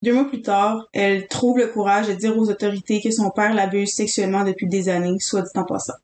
[0.05, 3.55] Deux mois plus tard, elle trouve le courage de dire aux autorités que son père
[3.55, 5.95] l'abuse sexuellement depuis des années, soit dit en passant.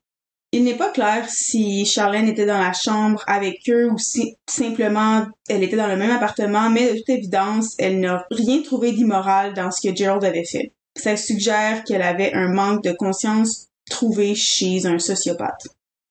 [0.51, 5.25] Il n'est pas clair si Charlène était dans la chambre avec eux ou si simplement
[5.47, 9.53] elle était dans le même appartement, mais de toute évidence, elle n'a rien trouvé d'immoral
[9.53, 10.73] dans ce que Gerald avait fait.
[10.97, 15.67] Ça suggère qu'elle avait un manque de conscience trouvé chez un sociopathe.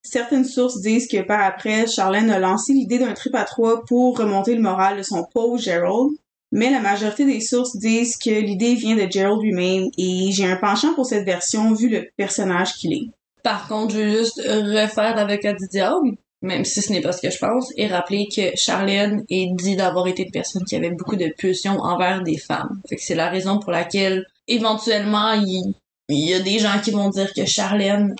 [0.08, 4.16] Certaines sources disent que par après, Charlène a lancé l'idée d'un trip à trois pour
[4.18, 6.10] remonter le moral de son pauvre Gerald,
[6.52, 10.56] mais la majorité des sources disent que l'idée vient de Gerald lui-même et j'ai un
[10.56, 13.10] penchant pour cette version vu le personnage qu'il est.
[13.42, 15.66] Par contre, je veux juste refaire l'avocat du
[16.42, 19.76] même si ce n'est pas ce que je pense, et rappeler que Charlène est dit
[19.76, 22.80] d'avoir été une personne qui avait beaucoup de pulsions envers des femmes.
[22.88, 25.74] Fait que c'est la raison pour laquelle, éventuellement, il,
[26.08, 28.14] y a des gens qui vont dire que Charlène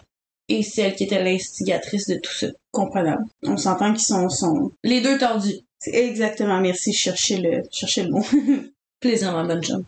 [0.49, 2.49] est celle qui était l'instigatrice de tout ça.
[2.73, 3.25] Comprenable.
[3.43, 4.73] On s'entend qu'ils sont, sont...
[4.85, 5.61] Les deux tordus.
[5.79, 8.25] C'est exactement, merci, chercher le, chercher le mot.
[9.01, 9.85] Plaisir, ma bonne jambe.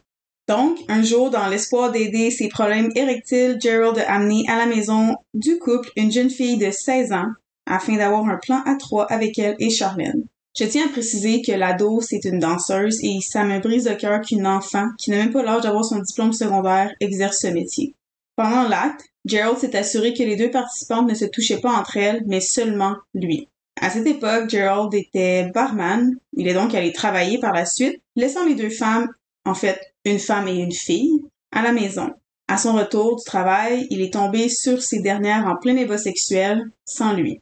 [0.49, 5.17] Donc, un jour, dans l'espoir d'aider ses problèmes érectiles, Gerald a amené à la maison
[5.35, 7.33] du couple une jeune fille de 16 ans
[7.67, 10.25] afin d'avoir un plan à trois avec elle et Charlène.
[10.59, 14.23] Je tiens à préciser que l'ado, c'est une danseuse et ça me brise le cœur
[14.23, 17.95] qu'une enfant, qui n'a même pas l'âge d'avoir son diplôme secondaire, exerce ce métier.
[18.39, 22.23] Pendant l'acte, Gerald s'est assuré que les deux participantes ne se touchaient pas entre elles,
[22.29, 23.49] mais seulement lui.
[23.81, 26.15] À cette époque, Gerald était barman.
[26.35, 29.09] Il est donc allé travailler par la suite, laissant les deux femmes,
[29.45, 32.13] en fait, une femme et une fille, à la maison.
[32.47, 36.71] À son retour du travail, il est tombé sur ces dernières en plein ébat sexuel,
[36.85, 37.41] sans lui.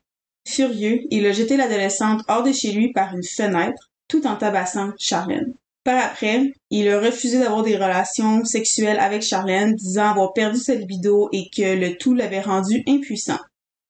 [0.48, 4.92] Furieux, il a jeté l'adolescente hors de chez lui par une fenêtre, tout en tabassant
[4.98, 5.52] Charlène.
[5.86, 10.74] Par après, il a refusé d'avoir des relations sexuelles avec Charlène, disant avoir perdu sa
[10.74, 13.38] libido et que le tout l'avait rendu impuissant.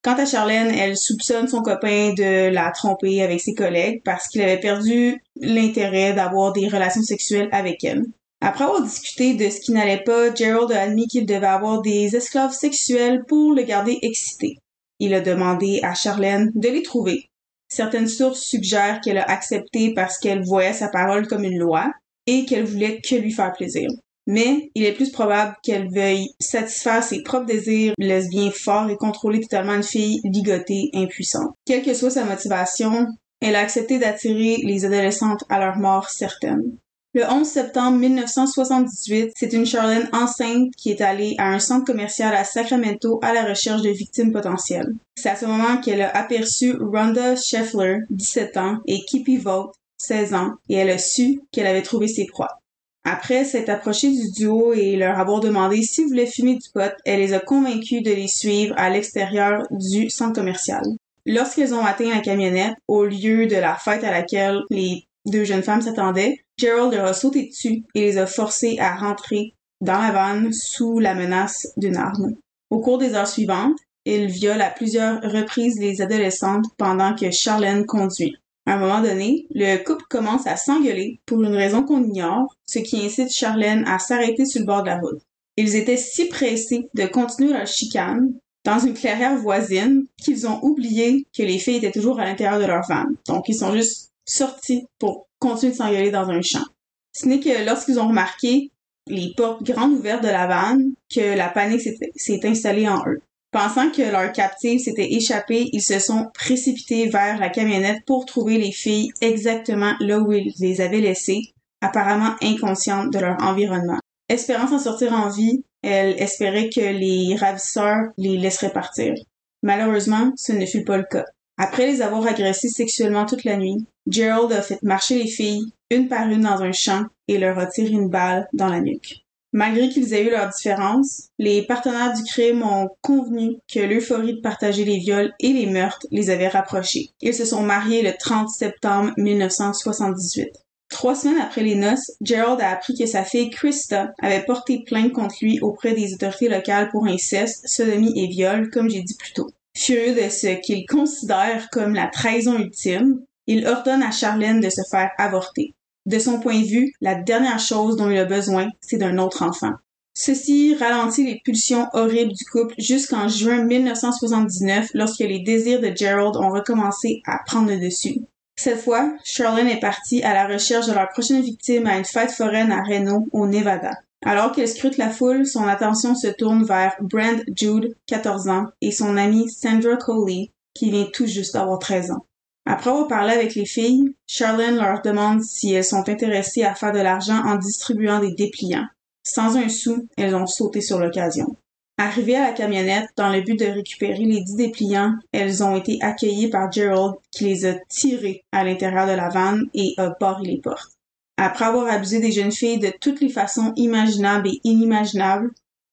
[0.03, 4.43] Quant à Charlène, elle soupçonne son copain de la tromper avec ses collègues parce qu'il
[4.43, 8.05] avait perdu l'intérêt d'avoir des relations sexuelles avec elle.
[8.43, 12.15] Après avoir discuté de ce qui n'allait pas, Gerald a admis qu'il devait avoir des
[12.15, 14.59] esclaves sexuels pour le garder excité.
[14.99, 17.31] Il a demandé à Charlène de les trouver.
[17.69, 21.93] Certaines sources suggèrent qu'elle a accepté parce qu'elle voyait sa parole comme une loi
[22.27, 23.89] et qu'elle voulait que lui faire plaisir.
[24.27, 29.41] Mais il est plus probable qu'elle veuille satisfaire ses propres désirs lesbiens forts et contrôler
[29.41, 31.55] totalement une fille ligotée, impuissante.
[31.65, 33.07] Quelle que soit sa motivation,
[33.41, 36.77] elle a accepté d'attirer les adolescentes à leur mort certaine.
[37.17, 42.35] Le 11 septembre 1978, c'est une Charlène enceinte qui est allée à un centre commercial
[42.35, 44.93] à Sacramento à la recherche de victimes potentielles.
[45.17, 50.35] C'est à ce moment qu'elle a aperçu Rhonda Scheffler, 17 ans, et Kippy Vogt, 16
[50.35, 52.61] ans, et elle a su qu'elle avait trouvé ses proies.
[53.05, 57.21] Après s'être approchée du duo et leur avoir demandé s'ils voulaient fumer du pot, elle
[57.21, 60.83] les a convaincus de les suivre à l'extérieur du centre commercial.
[61.25, 65.63] Lorsqu'elles ont atteint la camionnette, au lieu de la fête à laquelle les deux jeunes
[65.63, 70.13] femmes s'attendaient, Gerald leur a sauté dessus et les a forcés à rentrer dans la
[70.13, 72.35] vanne sous la menace d'une arme.
[72.71, 77.85] Au cours des heures suivantes, il viole à plusieurs reprises les adolescentes pendant que Charlène
[77.87, 78.37] conduit.
[78.67, 82.79] À un moment donné, le couple commence à s'engueuler pour une raison qu'on ignore, ce
[82.79, 85.21] qui incite Charlène à s'arrêter sur le bord de la route.
[85.57, 88.33] Ils étaient si pressés de continuer leur chicane
[88.65, 92.67] dans une clairière voisine qu'ils ont oublié que les filles étaient toujours à l'intérieur de
[92.67, 93.05] leur van.
[93.29, 96.65] Donc ils sont juste sortis pour continuer de s'engueuler dans un champ.
[97.13, 98.71] Ce n'est que lorsqu'ils ont remarqué
[99.07, 103.23] les portes grandes ouvertes de la vanne que la panique s'est installée en eux.
[103.53, 108.59] Pensant que leur captive s'était échappée, ils se sont précipités vers la camionnette pour trouver
[108.59, 113.99] les filles exactement là où ils les avaient laissées, apparemment inconscientes de leur environnement.
[114.29, 119.15] Espérant s'en sortir en vie, elle espérait que les ravisseurs les laisseraient partir.
[119.63, 121.25] Malheureusement, ce ne fut pas le cas.
[121.59, 126.09] Après les avoir agressées sexuellement toute la nuit, Gerald a fait marcher les filles, une
[126.09, 129.27] par une dans un champ, et leur a tiré une balle dans la nuque.
[129.53, 134.41] Malgré qu'ils aient eu leurs différences, les partenaires du crime ont convenu que l'euphorie de
[134.41, 137.09] partager les viols et les meurtres les avait rapprochés.
[137.23, 140.51] Ils se sont mariés le 30 septembre 1978.
[140.91, 145.13] Trois semaines après les noces, Gerald a appris que sa fille Krista avait porté plainte
[145.13, 149.33] contre lui auprès des autorités locales pour inceste, sodomie et viol, comme j'ai dit plus
[149.33, 149.49] tôt.
[149.77, 154.81] Furieux de ce qu'il considère comme la trahison ultime, il ordonne à Charlène de se
[154.91, 155.75] faire avorter.
[156.07, 159.43] De son point de vue, la dernière chose dont il a besoin, c'est d'un autre
[159.43, 159.73] enfant.
[160.15, 166.37] Ceci ralentit les pulsions horribles du couple jusqu'en juin 1979 lorsque les désirs de Gerald
[166.37, 168.21] ont recommencé à prendre le dessus.
[168.57, 172.31] Cette fois, Charlene est partie à la recherche de leur prochaine victime à une fête
[172.31, 173.91] foraine à Reno, au Nevada.
[174.25, 178.91] Alors qu'elle scrute la foule, son attention se tourne vers Brand Jude, 14 ans, et
[178.91, 182.27] son amie Sandra Coley, qui vient tout juste d'avoir 13 ans.
[182.69, 186.93] Après avoir parlé avec les filles, Charlene leur demande si elles sont intéressées à faire
[186.93, 188.87] de l'argent en distribuant des dépliants.
[189.23, 191.57] Sans un sou, elles ont sauté sur l'occasion.
[191.99, 195.99] Arrivées à la camionnette dans le but de récupérer les dix dépliants, elles ont été
[196.03, 200.45] accueillies par Gerald qui les a tirées à l'intérieur de la vanne et a barré
[200.45, 200.96] les portes.
[201.37, 205.51] Après avoir abusé des jeunes filles de toutes les façons imaginables et inimaginables,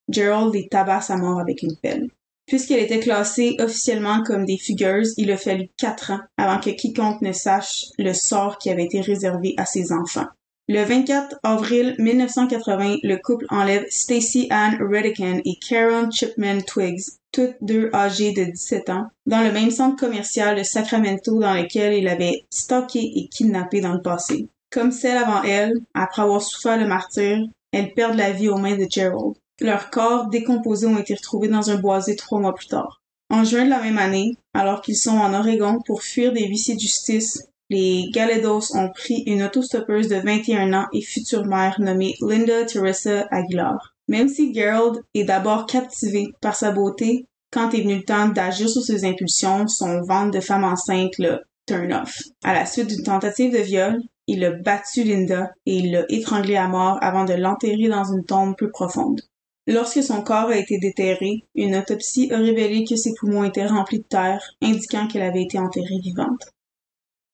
[0.10, 2.10] Gerald les tabasse à mort avec une pelle.
[2.46, 7.22] Puisqu'elle était classée officiellement comme des fugueuses, il a fallu quatre ans avant que quiconque
[7.22, 10.28] ne sache le sort qui avait été réservé à ses enfants.
[10.70, 17.04] Le 24 avril 1980, le couple enlève Stacy Ann Redican et Karen Chipman Twiggs,
[17.34, 21.94] toutes deux âgées de 17 ans, dans le même centre commercial de Sacramento dans lequel
[21.96, 24.48] il avait stocké et kidnappé dans le passé.
[24.74, 27.38] Comme celle avant elle, après avoir souffert le martyr,
[27.72, 29.36] elles perdent la vie aux mains de Gerald.
[29.62, 33.04] Leurs corps décomposés ont été retrouvés dans un boisé trois mois plus tard.
[33.30, 36.74] En juin de la même année, alors qu'ils sont en Oregon pour fuir des huissiers
[36.74, 42.16] de justice, les Galedos ont pris une autostoppeuse de 21 ans et future mère nommée
[42.22, 43.94] Linda Teresa Aguilar.
[44.08, 48.68] Même si Gerald est d'abord captivé par sa beauté, quand est venu le temps d'agir
[48.68, 52.24] sur ses impulsions, son ventre de femme enceinte le turn off.
[52.44, 56.56] À la suite d'une tentative de viol, il a battu Linda et il l'a étranglée
[56.56, 59.22] à mort avant de l'enterrer dans une tombe plus profonde.
[59.66, 64.00] Lorsque son corps a été déterré, une autopsie a révélé que ses poumons étaient remplis
[64.00, 66.52] de terre, indiquant qu'elle avait été enterrée vivante.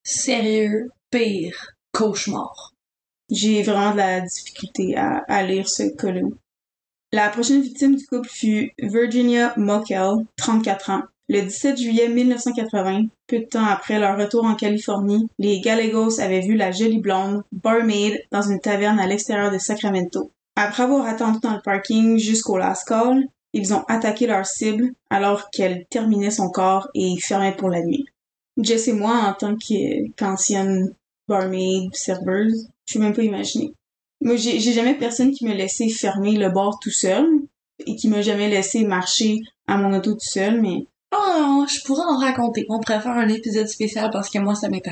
[0.04, 2.72] Sérieux, pire cauchemar.
[3.30, 6.12] J'ai vraiment de la difficulté à, lire ce cas
[7.12, 11.02] La prochaine victime du couple fut Virginia Mockel, 34 ans.
[11.32, 16.40] Le 17 juillet 1980, peu de temps après leur retour en Californie, les Gallegos avaient
[16.40, 20.32] vu la jolie blonde, barmaid, dans une taverne à l'extérieur de Sacramento.
[20.56, 25.50] Après avoir attendu dans le parking jusqu'au last call, ils ont attaqué leur cible alors
[25.50, 28.06] qu'elle terminait son corps et fermait pour la nuit.
[28.60, 29.54] Jess et moi, en tant
[30.18, 30.92] qu'ancienne
[31.28, 33.72] barmaid, serveuse, je peux même pas imaginer.
[34.20, 37.24] Moi, j'ai jamais personne qui me laissé fermer le bar tout seul
[37.86, 39.38] et qui m'a jamais laissé marcher
[39.68, 40.86] à mon auto tout seul, mais...
[41.12, 42.66] Oh, je pourrais en raconter.
[42.68, 44.82] On préfère un épisode spécial parce que moi, ça m'est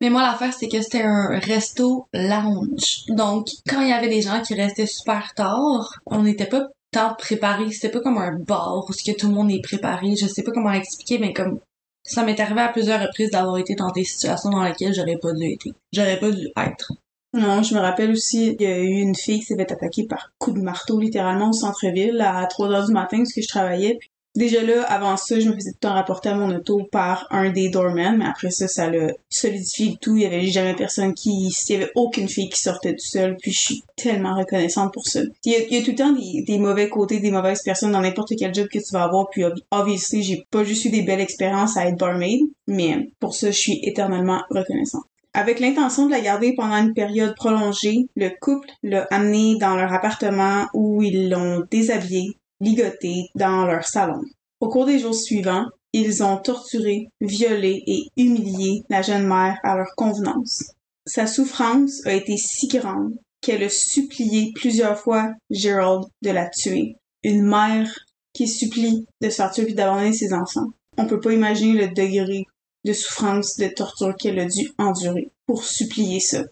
[0.00, 3.04] Mais moi, l'affaire, c'est que c'était un resto lounge.
[3.08, 7.14] Donc, quand il y avait des gens qui restaient super tard, on n'était pas tant
[7.14, 7.70] préparés.
[7.70, 10.16] C'était pas comme un bar où que tout le monde est préparé.
[10.16, 11.60] Je sais pas comment expliquer, mais comme
[12.02, 15.32] ça m'est arrivé à plusieurs reprises d'avoir été dans des situations dans lesquelles j'aurais pas
[15.32, 15.66] dû être.
[15.92, 16.92] J'aurais pas dû être.
[17.34, 20.06] Non, je me rappelle aussi, il y a eu une fille qui s'est fait attaquer
[20.06, 23.48] par coup de marteau littéralement au centre-ville à 3 heures du matin parce que je
[23.48, 23.98] travaillais.
[24.34, 27.26] Déjà là, avant ça, je me faisais tout le temps rapporter à mon auto par
[27.30, 30.16] un des doormen, mais après ça, ça l'a solidifié tout.
[30.16, 31.48] Il y avait jamais personne qui...
[31.48, 35.06] Il y avait aucune fille qui sortait tout seul, puis je suis tellement reconnaissante pour
[35.06, 35.20] ça.
[35.44, 38.32] Il y a, tout le temps des, des, mauvais côtés, des mauvaises personnes dans n'importe
[38.38, 41.76] quel job que tu vas avoir, puis obviously, j'ai pas juste eu des belles expériences
[41.76, 45.04] à être barmaid, mais pour ça, je suis éternellement reconnaissante.
[45.34, 49.92] Avec l'intention de la garder pendant une période prolongée, le couple l'a amenée dans leur
[49.92, 54.20] appartement où ils l'ont déshabillée, ligotés dans leur salon.
[54.60, 59.76] Au cours des jours suivants, ils ont torturé, violé et humilié la jeune mère à
[59.76, 60.64] leur convenance.
[61.06, 66.96] Sa souffrance a été si grande qu'elle a supplié plusieurs fois Gerald de la tuer.
[67.22, 67.90] Une mère
[68.34, 70.66] qui supplie de se faire tuer puis d'abandonner ses enfants.
[70.98, 72.44] On peut pas imaginer le degré
[72.84, 76.44] de souffrance, de torture qu'elle a dû endurer pour supplier ça.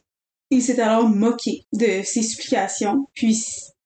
[0.50, 3.36] Il s'est alors moqué de ses supplications, puis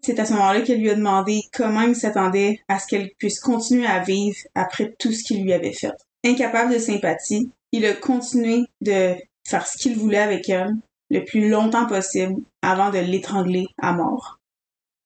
[0.02, 3.40] c'est à ce moment-là qu'elle lui a demandé comment il s'attendait à ce qu'elle puisse
[3.40, 5.92] continuer à vivre après tout ce qu'il lui avait fait.
[6.24, 9.14] Incapable de sympathie, il a continué de
[9.46, 10.74] faire ce qu'il voulait avec elle
[11.10, 14.38] le plus longtemps possible avant de l'étrangler à mort.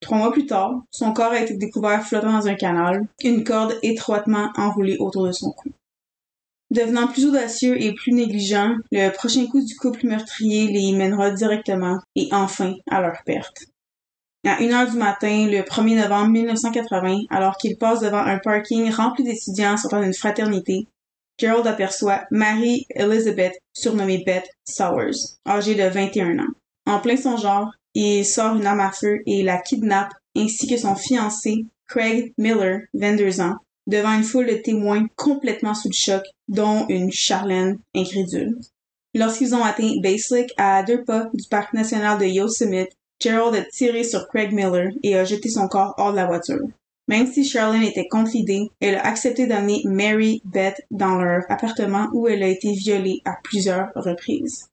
[0.00, 3.78] Trois mois plus tard, son corps a été découvert flottant dans un canal, une corde
[3.82, 5.70] étroitement enroulée autour de son cou.
[6.70, 12.00] Devenant plus audacieux et plus négligent, le prochain coup du couple meurtrier les mènera directement
[12.16, 13.66] et enfin à leur perte.
[14.46, 18.90] À 1 heure du matin, le 1er novembre 1980, alors qu'il passe devant un parking
[18.90, 20.86] rempli d'étudiants sortant d'une fraternité,
[21.38, 26.52] Gerald aperçoit Mary Elizabeth, surnommée Beth Sowers, âgée de 21 ans.
[26.86, 30.76] En plein son genre, il sort une arme à feu et la kidnappe, ainsi que
[30.76, 36.22] son fiancé, Craig Miller, 22 ans, devant une foule de témoins complètement sous le choc,
[36.48, 38.58] dont une Charlène incrédule.
[39.14, 44.04] Lorsqu'ils ont atteint Basilic, à deux pas du parc national de Yosemite, Gerald a tiré
[44.04, 46.66] sur Craig Miller et a jeté son corps hors de la voiture.
[47.06, 52.08] Même si Charlene était contre l'idée, elle a accepté d'amener Mary Beth dans leur appartement
[52.12, 54.68] où elle a été violée à plusieurs reprises.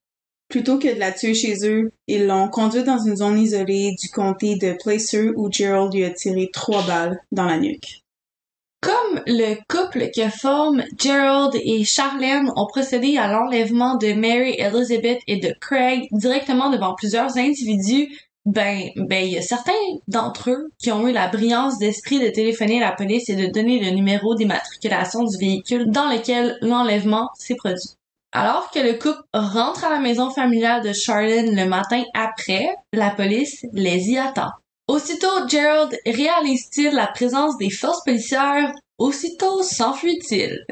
[0.48, 4.10] Plutôt que de la tuer chez eux, ils l'ont conduite dans une zone isolée du
[4.10, 8.02] comté de Placer où Gerald lui a tiré trois balles dans la nuque.
[8.82, 15.20] Comme le couple que forment Gerald et Charlene ont procédé à l'enlèvement de Mary Elizabeth
[15.28, 18.10] et de Craig directement devant plusieurs individus
[18.46, 19.72] ben, ben, il y a certains
[20.08, 23.52] d'entre eux qui ont eu la brillance d'esprit de téléphoner à la police et de
[23.52, 27.96] donner le numéro d'immatriculation du véhicule dans lequel l'enlèvement s'est produit.
[28.32, 33.10] Alors que le couple rentre à la maison familiale de Charlene le matin après, la
[33.12, 34.52] police les y attend.
[34.88, 40.66] Aussitôt, Gerald réalise-t-il la présence des forces policières, aussitôt s'enfuit-il?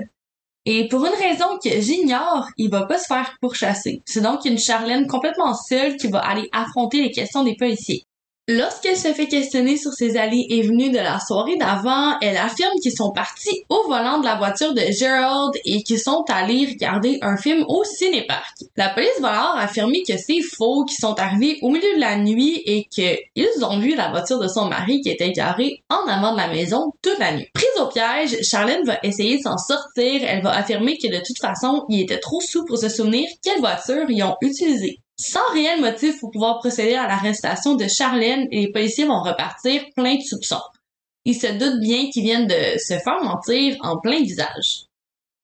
[0.66, 4.02] Et pour une raison que j'ignore, il va pas se faire pourchasser.
[4.06, 8.04] C'est donc une Charlène complètement seule qui va aller affronter les questions des policiers.
[8.52, 12.74] Lorsqu'elle se fait questionner sur ses alliés et venus de la soirée d'avant, elle affirme
[12.82, 17.20] qu'ils sont partis au volant de la voiture de Gerald et qu'ils sont allés regarder
[17.22, 18.58] un film au cinéparc.
[18.76, 22.18] La police va alors affirmer que c'est faux, qu'ils sont arrivés au milieu de la
[22.18, 26.32] nuit et qu'ils ont vu la voiture de son mari qui était garée en avant
[26.32, 27.50] de la maison toute la nuit.
[27.54, 30.24] Prise au piège, Charlène va essayer de s'en sortir.
[30.26, 33.60] Elle va affirmer que de toute façon, il était trop sous pour se souvenir quelle
[33.60, 35.02] voiture ils ont utilisée.
[35.22, 40.16] Sans réel motif pour pouvoir procéder à l'arrestation de Charlène, les policiers vont repartir plein
[40.16, 40.62] de soupçons.
[41.26, 44.86] Ils se doutent bien qu'ils viennent de se faire mentir en plein visage.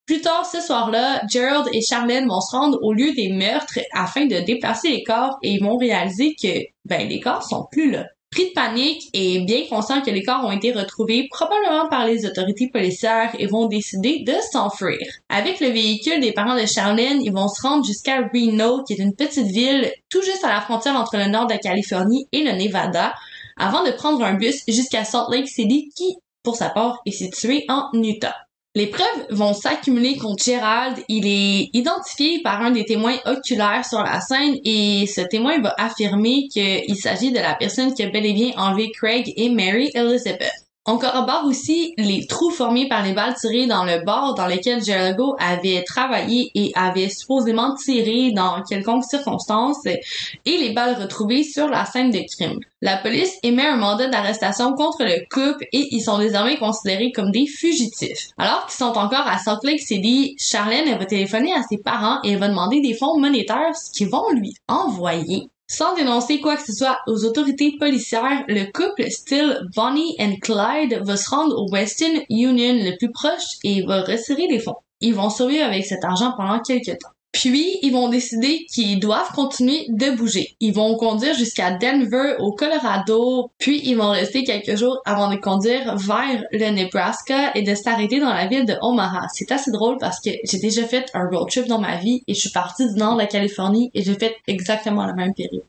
[0.06, 4.28] Plus tard ce soir-là, Gerald et Charlène vont se rendre au lieu des meurtres afin
[4.28, 8.06] de déplacer les corps et ils vont réaliser que, ben, les corps sont plus là.
[8.36, 12.26] Pris de panique et bien conscient que les corps ont été retrouvés probablement par les
[12.26, 15.00] autorités policières et vont décider de s'enfuir.
[15.30, 18.98] Avec le véhicule des parents de Charlene, ils vont se rendre jusqu'à Reno, qui est
[18.98, 22.44] une petite ville tout juste à la frontière entre le nord de la Californie et
[22.44, 23.14] le Nevada,
[23.56, 27.64] avant de prendre un bus jusqu'à Salt Lake City qui, pour sa part, est situé
[27.70, 28.36] en Utah.
[28.78, 30.98] Les preuves vont s'accumuler contre Gerald.
[31.08, 35.74] Il est identifié par un des témoins oculaires sur la scène et ce témoin va
[35.78, 39.92] affirmer qu'il s'agit de la personne qui a bel et bien enlevé Craig et Mary
[39.94, 40.65] Elizabeth.
[40.88, 44.84] On corrobore aussi les trous formés par les balles tirées dans le bar dans lequel
[44.84, 51.70] Jericho avait travaillé et avait supposément tiré dans quelconque circonstance et les balles retrouvées sur
[51.70, 52.60] la scène de crime.
[52.82, 57.32] La police émet un mandat d'arrestation contre le couple et ils sont désormais considérés comme
[57.32, 58.28] des fugitifs.
[58.38, 62.36] Alors qu'ils sont encore à Salt Lake City, Charlene va téléphoner à ses parents et
[62.36, 65.50] va demander des fonds monétaires ce qu'ils vont lui envoyer.
[65.68, 71.02] Sans dénoncer quoi que ce soit aux autorités policières, le couple style Bonnie and Clyde
[71.04, 74.78] va se rendre au Western Union le plus proche et va retirer les fonds.
[75.02, 77.15] Ils vont survivre avec cet argent pendant quelques temps.
[77.36, 80.56] Puis, ils vont décider qu'ils doivent continuer de bouger.
[80.62, 85.36] Ils vont conduire jusqu'à Denver, au Colorado, puis ils vont rester quelques jours avant de
[85.36, 89.28] conduire vers le Nebraska et de s'arrêter dans la ville de Omaha.
[89.34, 92.34] C'est assez drôle parce que j'ai déjà fait un road trip dans ma vie et
[92.34, 95.66] je suis partie du nord de la Californie et j'ai fait exactement la même période.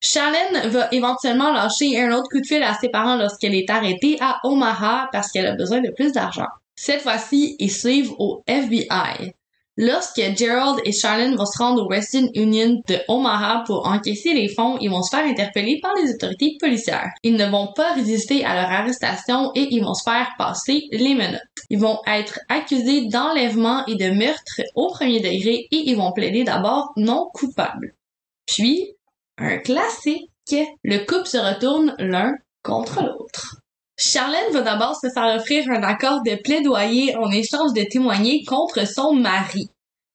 [0.00, 4.16] Charlene va éventuellement lâcher un autre coup de fil à ses parents lorsqu'elle est arrêtée
[4.20, 6.48] à Omaha parce qu'elle a besoin de plus d'argent.
[6.74, 9.32] Cette fois-ci, ils suivent au FBI.
[9.76, 14.48] Lorsque Gerald et Charlene vont se rendre au Western Union de Omaha pour encaisser les
[14.48, 17.10] fonds, ils vont se faire interpeller par les autorités policières.
[17.24, 21.16] Ils ne vont pas résister à leur arrestation et ils vont se faire passer les
[21.16, 21.40] menottes.
[21.70, 26.44] Ils vont être accusés d'enlèvement et de meurtre au premier degré et ils vont plaider
[26.44, 27.94] d'abord non coupables.
[28.46, 28.94] Puis,
[29.38, 30.30] un classique,
[30.84, 33.56] le couple se retourne l'un contre l'autre.
[33.96, 38.86] Charlène va d'abord se faire offrir un accord de plaidoyer en échange de témoigner contre
[38.86, 39.68] son mari.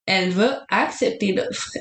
[0.05, 1.71] Elle va accepter l'offre.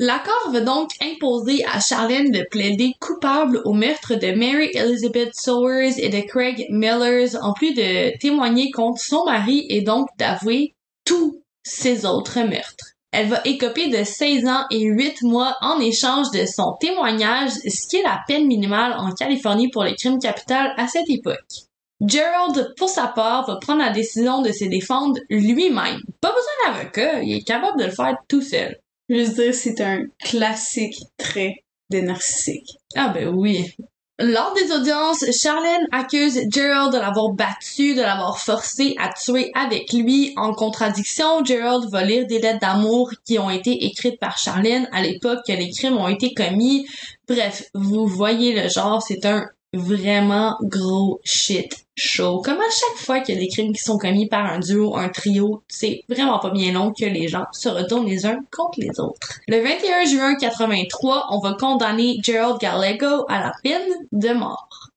[0.00, 5.98] L'accord va donc imposer à Charlène de plaider coupable au meurtre de Mary Elizabeth Sowers
[5.98, 11.42] et de Craig Millers, en plus de témoigner contre son mari et donc d'avouer tous
[11.64, 12.94] ses autres meurtres.
[13.10, 17.88] Elle va écoper de 16 ans et 8 mois en échange de son témoignage, ce
[17.88, 21.68] qui est la peine minimale en Californie pour les crimes capitaux à cette époque.
[22.06, 26.00] Gerald, pour sa part, va prendre la décision de se défendre lui-même.
[26.20, 28.78] Pas besoin d'avocat, il est capable de le faire tout seul.
[29.08, 32.76] Je veux dire, c'est un classique trait de narcissique.
[32.94, 33.74] Ah ben oui.
[34.20, 39.92] Lors des audiences, Charlène accuse Gerald de l'avoir battu, de l'avoir forcé à tuer avec
[39.92, 40.32] lui.
[40.36, 45.02] En contradiction, Gerald va lire des lettres d'amour qui ont été écrites par Charlène à
[45.02, 46.84] l'époque que les crimes ont été commis.
[47.28, 52.40] Bref, vous voyez le genre, c'est un vraiment gros shit show.
[52.42, 54.96] Comme à chaque fois qu'il y a des crimes qui sont commis par un duo,
[54.96, 58.78] un trio, c'est vraiment pas bien long que les gens se retournent les uns contre
[58.78, 59.40] les autres.
[59.48, 64.90] Le 21 juin 83, on va condamner Gerald Gallego à la peine de mort.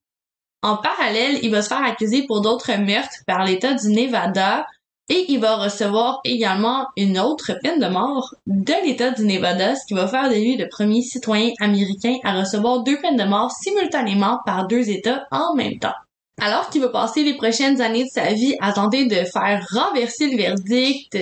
[0.63, 4.67] En parallèle, il va se faire accuser pour d'autres meurtres par l'État du Nevada,
[5.11, 9.85] et il va recevoir également une autre peine de mort de l'État du Nevada, ce
[9.85, 13.51] qui va faire de lui le premier citoyen américain à recevoir deux peines de mort
[13.51, 15.93] simultanément par deux États en même temps.
[16.41, 20.29] Alors qu'il va passer les prochaines années de sa vie à tenter de faire renverser
[20.29, 21.17] le verdict,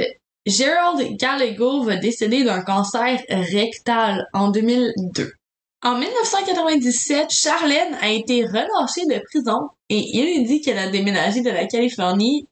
[0.46, 5.32] Gerald Gallego va décéder d'un cancer rectal en 2002.
[5.84, 11.42] En 1997, Charlène a été relâchée de prison et il est dit qu'elle a déménagé
[11.42, 12.46] de la Californie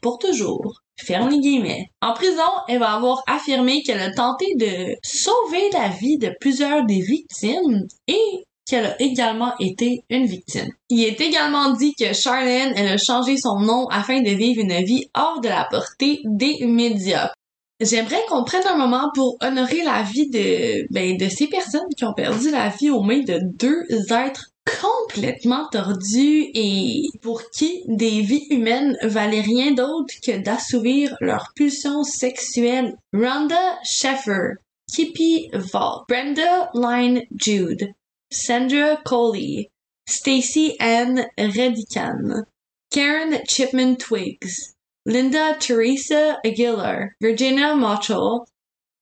[0.00, 0.82] pour toujours.
[1.00, 1.86] Ferme guillemets.
[2.00, 6.84] En prison, elle va avoir affirmé qu'elle a tenté de sauver la vie de plusieurs
[6.84, 10.68] des victimes et qu'elle a également été une victime.
[10.88, 14.84] Il est également dit que Charlene, elle a changé son nom afin de vivre une
[14.84, 17.32] vie hors de la portée des médias.
[17.80, 22.04] J'aimerais qu'on prenne un moment pour honorer la vie de, ben, de ces personnes qui
[22.04, 28.22] ont perdu la vie aux mains de deux êtres complètement tordus et pour qui des
[28.22, 32.96] vies humaines valaient rien d'autre que d'assouvir leurs pulsions sexuelles.
[33.12, 34.54] Rhonda Sheffer,
[34.94, 37.92] Kippy Vault, Brenda Line Jude,
[38.30, 39.70] Sandra Coley,
[40.08, 42.44] Stacy Ann Redican,
[42.90, 44.74] Karen Chipman Twigs,
[45.06, 48.46] Linda Teresa Aguilar, Virginia Mochel,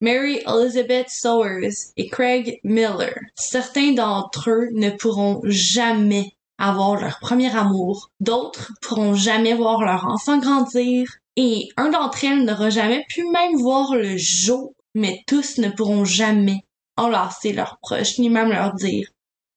[0.02, 3.14] Mary Elizabeth Sowers et Craig Miller.
[3.34, 10.06] Certains d'entre eux ne pourront jamais avoir leur premier amour, d'autres pourront jamais voir leur
[10.06, 15.58] enfant grandir, et un d'entre elles n'aura jamais pu même voir le jour, mais tous
[15.58, 16.64] ne pourront jamais
[16.96, 19.08] enlacer leurs proches, ni même leur dire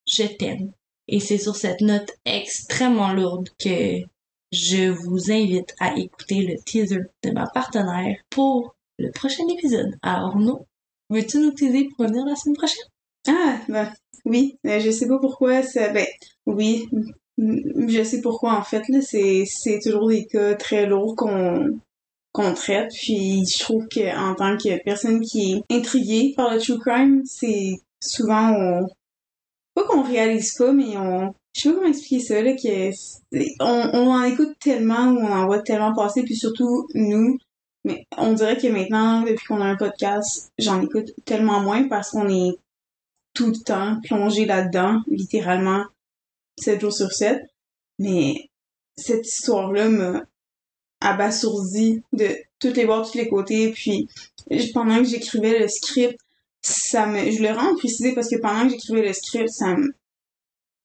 [0.05, 0.73] je t'aime.
[1.07, 3.99] Et c'est sur cette note extrêmement lourde que
[4.51, 9.91] je vous invite à écouter le teaser de ma partenaire pour le prochain épisode.
[10.01, 10.65] Alors non,
[11.09, 12.83] veux-tu nous teaser pour revenir la semaine prochaine?
[13.27, 13.91] Ah, ben,
[14.25, 14.57] oui.
[14.65, 16.05] Euh, je sais pas pourquoi ça, ben,
[16.45, 16.87] oui.
[17.37, 19.01] Je sais pourquoi, en fait, là.
[19.01, 21.79] C'est, c'est toujours des cas très lourds qu'on,
[22.31, 22.91] qu'on traite.
[22.93, 27.73] Puis, je trouve qu'en tant que personne qui est intriguée par le true crime, c'est
[28.01, 28.87] souvent, on,
[29.73, 32.91] pas qu'on réalise pas, mais on, je sais pas comment expliquer ça, là, que
[33.61, 37.37] on, en écoute tellement, on en voit tellement passer, puis surtout, nous,
[37.83, 42.11] mais on dirait que maintenant, depuis qu'on a un podcast, j'en écoute tellement moins parce
[42.11, 42.57] qu'on est
[43.33, 45.83] tout le temps plongé là-dedans, littéralement,
[46.59, 47.41] 7 jours sur 7.
[47.99, 48.49] Mais
[48.95, 50.21] cette histoire-là m'a
[51.01, 52.29] abasourdi de
[52.59, 53.71] toutes les bords, tous les côtés.
[53.71, 54.07] Puis
[54.73, 56.17] pendant que j'écrivais le script,
[56.61, 59.93] ça me, je le rends précisé parce que pendant que j'écrivais le script, ça me,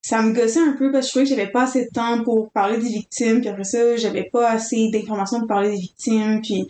[0.02, 2.22] ça me gossait un peu parce que je trouvais que j'avais pas assez de temps
[2.22, 6.40] pour parler des victimes, puis après ça, j'avais pas assez d'informations pour parler des victimes,
[6.40, 6.66] puis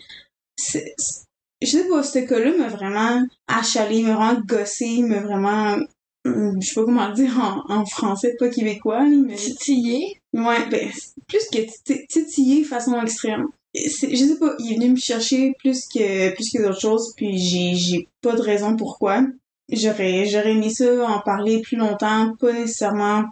[1.61, 5.77] je sais pas, ce cas-là m'a vraiment achalé, m'a vraiment gossé, m'a vraiment,
[6.25, 9.35] hum, je sais pas comment dire en, en français, pas québécois, mais...
[9.35, 10.19] Titillé?
[10.33, 10.89] Ouais, ben,
[11.27, 13.47] plus que titillé façon extrême.
[13.75, 17.37] je sais pas, il est venu me chercher plus que, plus que d'autres choses, puis
[17.37, 19.23] j'ai, j'ai pas de raison pourquoi
[19.71, 23.25] j'aurais j'aurais aimé ça en parler plus longtemps pas nécessairement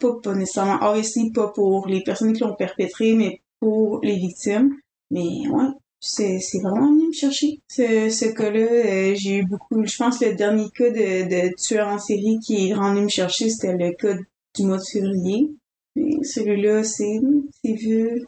[0.00, 4.76] pas pas nécessairement obviously pas pour les personnes qui l'ont perpétré mais pour les victimes.
[5.10, 5.68] Mais ouais
[6.00, 8.60] c'est c'est vraiment venu me chercher ce ce cas-là.
[8.60, 12.68] Euh, j'ai eu beaucoup je pense le dernier cas de de tueur en série qui
[12.68, 14.14] est venu me chercher c'était le cas
[14.54, 15.50] du mois de février.
[15.96, 17.20] Celui-là c'est
[17.62, 18.26] c'est vieux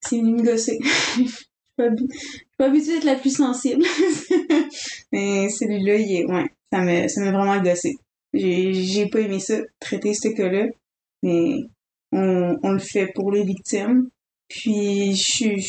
[0.00, 0.78] c'est venu me gosser.
[1.76, 1.88] Pas,
[2.58, 3.82] pas habituée d'être la plus sensible.
[5.12, 7.96] mais celui-là, il est, ouais, ça m'a, ça m'a vraiment gossé.
[8.32, 10.66] J'ai, j'ai pas aimé ça, traiter ce cas-là.
[11.22, 11.56] Mais
[12.12, 14.08] on, on le fait pour les victimes.
[14.48, 15.66] Puis je suis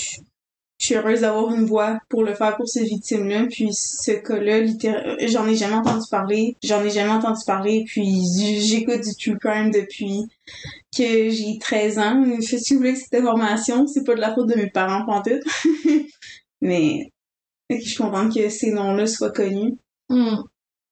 [0.82, 3.46] je suis heureuse d'avoir une voix pour le faire pour ces victimes-là.
[3.52, 4.66] Puis ce cas-là,
[5.28, 6.58] j'en ai jamais entendu parler.
[6.64, 7.84] J'en ai jamais entendu parler.
[7.86, 8.10] Puis
[8.66, 10.24] j'écoute du true crime depuis
[10.98, 12.26] que j'ai 13 ans.
[12.26, 15.44] Je suis que cette information, c'est pas de la faute de mes parents pantoute.
[16.62, 17.12] Mais
[17.70, 19.78] je suis contente que ces noms-là soient connus.
[20.10, 20.38] Hmm.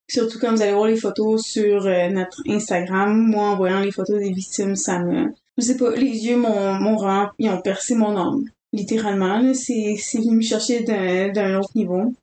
[0.09, 3.91] Surtout quand vous allez voir les photos sur euh, notre Instagram, moi en voyant les
[3.91, 5.27] photos des victimes, ça me...
[5.57, 7.29] Je sais pas, les yeux m'ont m'ont vraiment...
[7.37, 8.43] Ils ont percé mon âme.
[8.73, 9.53] Littéralement, là.
[9.53, 12.13] C'est c'est venu me chercher d'un d'un autre niveau.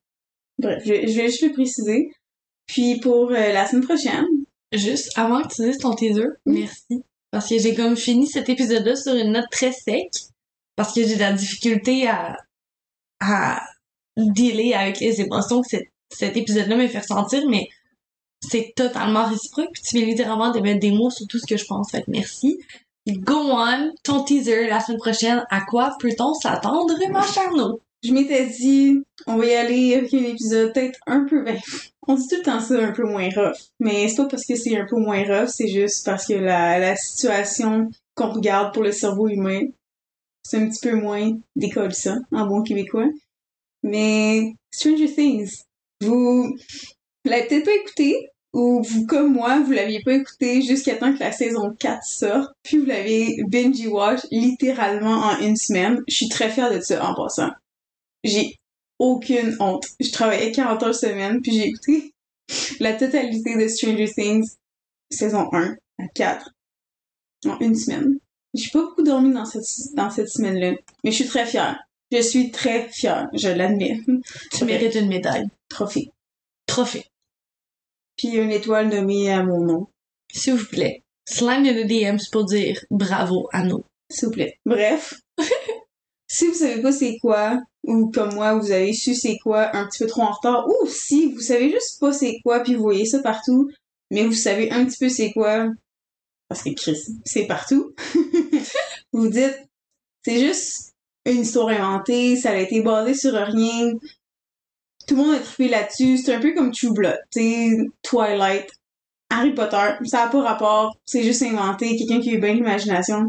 [0.59, 2.12] Bref, je, je vais juste le préciser.
[2.66, 4.24] Puis pour euh, la semaine prochaine,
[4.72, 6.61] Juste avant que tu dises ton teaser, Oui.
[6.62, 7.05] merci.
[7.30, 10.11] Parce que j'ai comme fini cet épisode-là sur une note très sec.
[10.74, 12.37] Parce que j'ai de la difficulté à,
[13.20, 13.62] à
[14.16, 17.68] dealer avec les émotions que cet, cet épisode-là me fait ressentir, mais
[18.41, 19.72] c'est totalement réciproque.
[19.82, 21.91] Tu viens littéralement de mettre des mots sur tout ce que je pense.
[21.91, 22.59] Fait merci.
[23.07, 25.45] Go on, ton teaser la semaine prochaine.
[25.51, 27.80] À quoi peut-on s'attendre, ma chère No?
[28.07, 31.43] je m'étais dit, on va y aller avec un épisode peut-être un peu...
[31.43, 31.59] Ben,
[32.09, 33.57] on dit tout le temps ça un peu moins rough.
[33.80, 36.78] Mais c'est pas parce que c'est un peu moins rough, c'est juste parce que la,
[36.78, 39.62] la situation qu'on regarde pour le cerveau humain,
[40.43, 43.09] c'est un petit peu moins décolle ça, en bon québécois.
[43.82, 45.62] Mais Stranger Things,
[46.01, 46.55] vous
[47.29, 51.20] l'avez peut-être pas écouté, ou vous, comme moi, vous l'aviez pas écouté jusqu'à temps que
[51.20, 56.03] la saison 4 sorte, puis vous l'avez binge-watch littéralement en une semaine.
[56.09, 57.51] Je suis très fière de ça en passant.
[58.24, 58.57] J'ai
[58.99, 59.85] aucune honte.
[60.01, 62.14] Je travaillais 40 heures semaine, puis j'ai écouté
[62.81, 64.49] la totalité de Stranger Things,
[65.11, 66.51] saison 1 à 4,
[67.47, 68.18] en une semaine.
[68.55, 70.72] J'ai pas beaucoup dormi dans cette, dans cette semaine-là,
[71.05, 71.79] mais je suis très fière.
[72.11, 74.01] Je suis très fière, je l'admets.
[74.53, 75.47] Tu mérites une médaille.
[75.68, 76.11] Trophée.
[76.66, 77.05] Trophée.
[78.16, 79.86] Puis une étoile nommée à mon nom,
[80.32, 81.02] S'il vous plaît.
[81.28, 83.84] Slime de DMs pour dire bravo à No.
[84.10, 84.58] s'il vous plaît.
[84.64, 85.14] Bref.
[86.28, 89.86] si vous savez pas c'est quoi, ou comme moi, vous avez su c'est quoi un
[89.86, 92.82] petit peu trop en retard, ou si vous savez juste pas c'est quoi, puis vous
[92.82, 93.70] voyez ça partout,
[94.10, 95.68] mais vous savez un petit peu c'est quoi,
[96.48, 98.22] parce que Chris, c'est partout, vous
[99.12, 99.58] vous dites,
[100.24, 100.94] c'est juste
[101.24, 103.92] une histoire inventée, ça a été basé sur rien,
[105.07, 107.18] tout le monde a trippé là-dessus, c'est un peu comme True Blood,
[108.02, 108.70] Twilight,
[109.30, 113.24] Harry Potter, ça a pas rapport, c'est juste inventé, quelqu'un qui a eu bien l'imagination.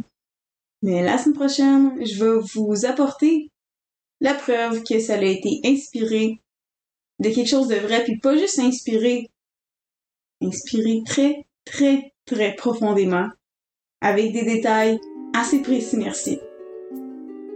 [0.84, 3.50] Mais la semaine prochaine, je vais vous apporter
[4.22, 6.40] la preuve que ça a été inspiré
[7.20, 9.30] de quelque chose de vrai, puis pas juste inspiré,
[10.42, 13.28] inspiré très, très, très profondément,
[14.02, 15.00] avec des détails
[15.34, 16.40] assez précis, merci.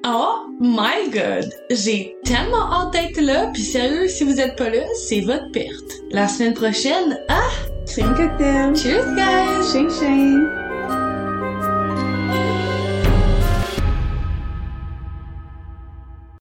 [0.04, 1.52] Oh my god!
[1.70, 6.02] J'ai tellement hâte d'être là, puis sérieux, si vous êtes pas là, c'est votre perte.
[6.10, 7.50] La semaine prochaine, ah!
[7.86, 8.76] Crème cocktail!
[8.76, 9.72] Cheers guys!
[9.72, 10.61] Ching ching!